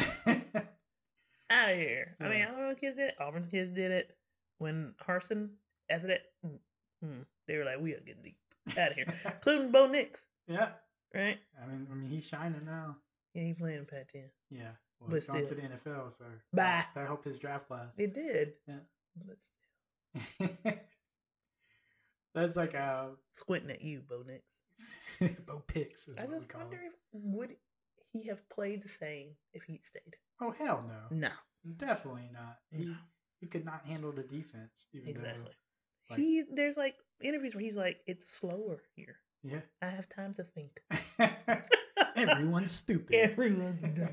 [1.50, 2.16] Out of here.
[2.20, 2.44] I mean, Yeah.
[2.44, 3.16] I don't know what kids did it.
[3.20, 4.16] Auburn's kids did it.
[4.58, 5.50] When Harsin,
[5.90, 6.58] after that, mm,
[7.04, 8.36] mm, they were like, we are getting deep.
[8.78, 9.06] Out of here.
[9.24, 10.24] Including Bo Nix.
[10.46, 10.70] yeah,
[11.14, 11.38] Right?
[11.62, 12.96] I mean, I mean, he's shining now.
[13.34, 14.22] Yeah, he playing Pat 10.
[14.50, 14.70] Yeah,
[15.02, 15.56] well, But he's gone to still.
[15.58, 16.84] the NFL, so Bye.
[16.94, 17.88] that, helped his draft class.
[17.98, 18.52] It did.
[18.66, 18.74] Yeah.
[20.40, 20.72] Still,
[22.34, 25.36] That's like uh, squinting at you, Bo Nix.
[25.46, 26.86] Bo Picks is I what we call wonder him.
[26.86, 27.56] if would
[28.12, 30.16] he have played the same if he'd stayed.
[30.40, 31.30] Oh hell no, No.
[31.76, 32.58] definitely not.
[32.70, 32.94] He No.
[33.40, 34.86] he could not handle the defense.
[34.94, 35.44] Even Exactly.
[36.10, 39.16] like- he there's like interviews where he's like, it's slower here.
[39.42, 39.60] Yeah.
[39.82, 40.80] I have time to think.
[42.28, 43.14] Everyone's stupid.
[43.14, 44.08] Everyone's dumb.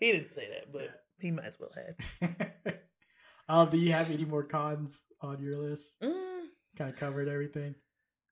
[0.00, 2.48] He didn't say that, but he might as well have.
[3.48, 5.86] um, do you have any more cons on your list?
[6.02, 6.46] Mm,
[6.76, 7.74] Kind of covered everything.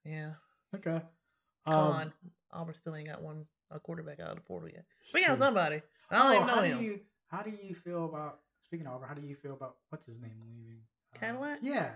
[0.05, 0.33] yeah.
[0.75, 1.01] Okay.
[1.69, 2.13] Con.
[2.51, 4.85] Auburn still ain't got one a quarterback out of the portal yet.
[5.15, 5.81] We got somebody.
[6.11, 6.79] I don't Oh, even know how him.
[6.79, 9.09] Do you, how do you feel about speaking of Auburn?
[9.09, 10.81] How do you feel about what's his name leaving?
[11.15, 11.59] Um, Cadillac?
[11.63, 11.91] yeah,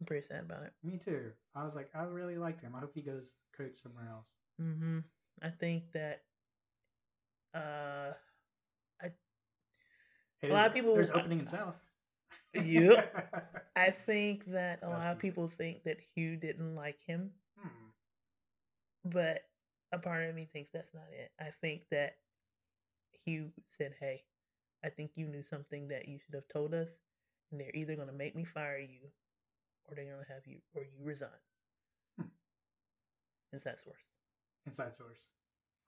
[0.00, 0.72] I'm pretty sad about it.
[0.82, 1.32] me too.
[1.54, 2.74] I was like, I really liked him.
[2.76, 4.30] I hope he goes coach somewhere else.
[4.60, 5.00] Mm-hmm.
[5.42, 6.22] I think that
[7.54, 8.12] uh
[10.40, 11.80] Hey, A lot of people- There's opening in South.
[12.52, 13.70] Yep.
[13.76, 17.68] I think that a lot of people think that Hugh didn't like him, Hmm.
[19.04, 19.48] but
[19.92, 21.30] a part of me thinks that's not it.
[21.38, 22.16] I think that
[23.24, 24.24] Hugh said, Hey,
[24.84, 26.90] I think you knew something that you should have told us,
[27.52, 29.12] and they're either gonna make me fire you
[29.84, 31.30] or they're gonna have you or you resign.
[32.18, 32.26] Hmm.
[33.52, 34.02] Inside source.
[34.66, 35.28] Inside source.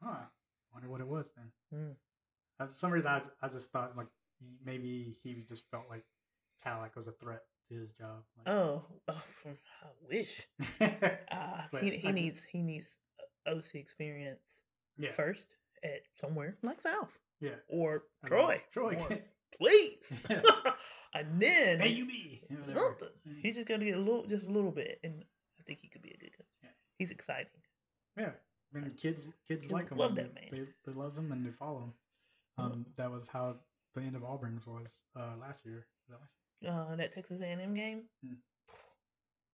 [0.00, 0.26] Huh.
[0.74, 1.80] I wonder what it was then.
[1.80, 1.94] Mm.
[2.60, 4.08] Uh, For some reason, I, I just thought like
[4.64, 6.04] maybe he just felt like
[6.62, 8.22] Cadillac was a threat to his job.
[8.36, 10.42] Like, Oh, oh I wish.
[10.80, 12.88] Uh, he he I- needs he needs
[13.46, 14.60] OC experience
[14.96, 15.48] yeah, first
[15.82, 17.10] at somewhere like South
[17.40, 17.50] yeah.
[17.68, 18.62] or I mean, Troy.
[18.72, 18.96] Troy.
[19.10, 19.18] or-
[19.58, 20.16] please.
[20.30, 20.40] Yeah.
[21.14, 22.76] and then AUB.
[22.76, 23.08] something.
[23.42, 25.22] He's just gonna get a little, just a little bit, and
[25.58, 26.46] I think he could be a good coach.
[26.62, 26.70] Yeah.
[26.98, 27.46] He's exciting.
[28.18, 28.30] Yeah,
[28.74, 29.98] And kids, kids like him.
[29.98, 30.44] love that man.
[30.50, 31.92] They, they love him and they follow him.
[32.58, 33.56] Um, that was how
[33.94, 35.86] the end of Auburn's was uh, last year.
[36.08, 38.02] That Uh, that Texas A&M game.
[38.24, 38.34] Hmm.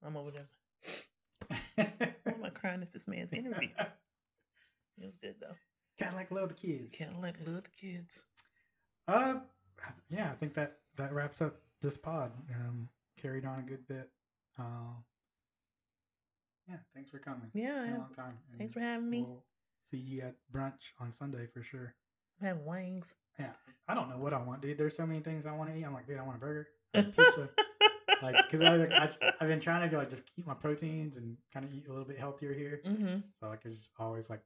[0.06, 0.48] I'm over there.
[1.76, 1.86] Why
[2.26, 3.68] am I crying at this man's interview?
[5.02, 5.54] It was good though.
[5.98, 6.94] Kind of like love the kids.
[6.94, 8.24] Cadillac love the kids.
[9.08, 9.36] Uh,
[10.10, 12.32] yeah, I think that that wraps up this pod.
[12.54, 12.86] Um,
[13.18, 14.10] carried on a good bit.
[14.58, 14.92] Uh,
[16.70, 17.50] yeah, thanks for coming.
[17.52, 18.38] Yeah, it's been a long time.
[18.50, 19.22] and Thanks for having me.
[19.26, 19.44] We'll
[19.84, 21.94] see you at brunch on Sunday for sure.
[22.42, 23.14] I'm wings.
[23.38, 23.50] Yeah,
[23.88, 24.78] I don't know what I want, dude.
[24.78, 25.84] There's so many things I want to eat.
[25.84, 27.48] I'm like, dude, I want a burger, I want pizza.
[28.22, 29.10] like, cause I, like, I
[29.40, 32.06] I've been trying to like just eat my proteins and kind of eat a little
[32.06, 32.80] bit healthier here.
[32.86, 33.18] mm-hmm.
[33.40, 34.40] So like it's just always like,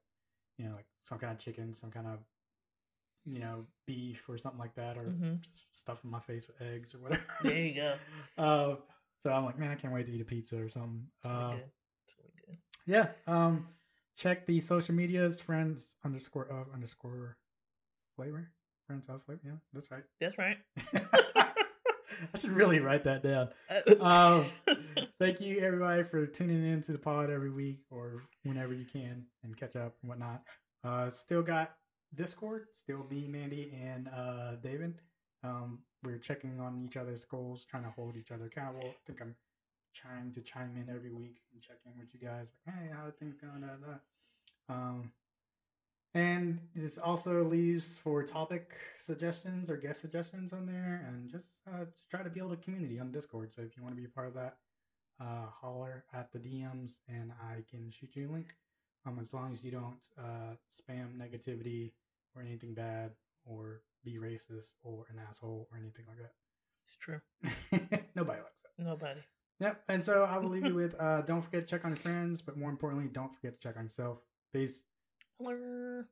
[0.58, 2.18] you know, like some kind of chicken, some kind of,
[3.24, 5.40] you know, beef or something like that, or Mhm.
[5.40, 7.24] just stuffing my face with eggs or whatever.
[7.42, 7.94] There you go.
[8.38, 8.76] Uh,
[9.22, 11.06] so I'm like, man, I can't wait to eat a pizza or something.
[11.24, 11.64] Uh, good.
[12.06, 12.58] It's really good.
[12.86, 13.08] Yeah.
[13.26, 13.68] Um,
[14.16, 17.36] check the social medias, friends underscore of underscore
[18.16, 18.50] flavor,
[18.86, 19.40] friends of flavor.
[19.44, 20.04] Yeah, that's right.
[20.20, 20.58] That's right.
[22.32, 23.48] I should really write that down.
[24.00, 24.46] Um,
[25.18, 29.24] Thank you everybody for tuning in to the pod every week or whenever you can
[29.42, 30.42] and catch up and whatnot.
[30.82, 31.76] Uh, still got
[32.14, 34.94] Discord, still me, Mandy, and uh, David.
[35.42, 38.88] Um, we're checking on each other's goals, trying to hold each other accountable.
[38.88, 39.34] I think I'm
[39.94, 42.48] trying to chime in every week and check in with you guys.
[42.66, 43.60] Like, hey, how are things going?
[43.60, 44.74] Da, da.
[44.74, 45.12] Um,
[46.14, 51.84] and this also leaves for topic suggestions or guest suggestions on there, and just uh,
[51.84, 53.52] to try to build a community on Discord.
[53.52, 54.58] So if you want to be a part of that,
[55.20, 58.54] uh, holler at the DMs, and I can shoot you a link.
[59.06, 61.92] Um, as long as you don't uh, spam negativity
[62.34, 63.10] or anything bad,
[63.44, 66.32] or be racist or an asshole or anything like that.
[66.86, 67.20] it's true.
[68.14, 68.84] Nobody likes that.
[68.84, 69.20] Nobody.
[69.60, 69.82] Yep.
[69.88, 72.42] And so I will leave you with uh, don't forget to check on your friends,
[72.42, 74.18] but more importantly, don't forget to check on yourself.
[74.52, 74.82] Peace.
[75.40, 76.08] Holler.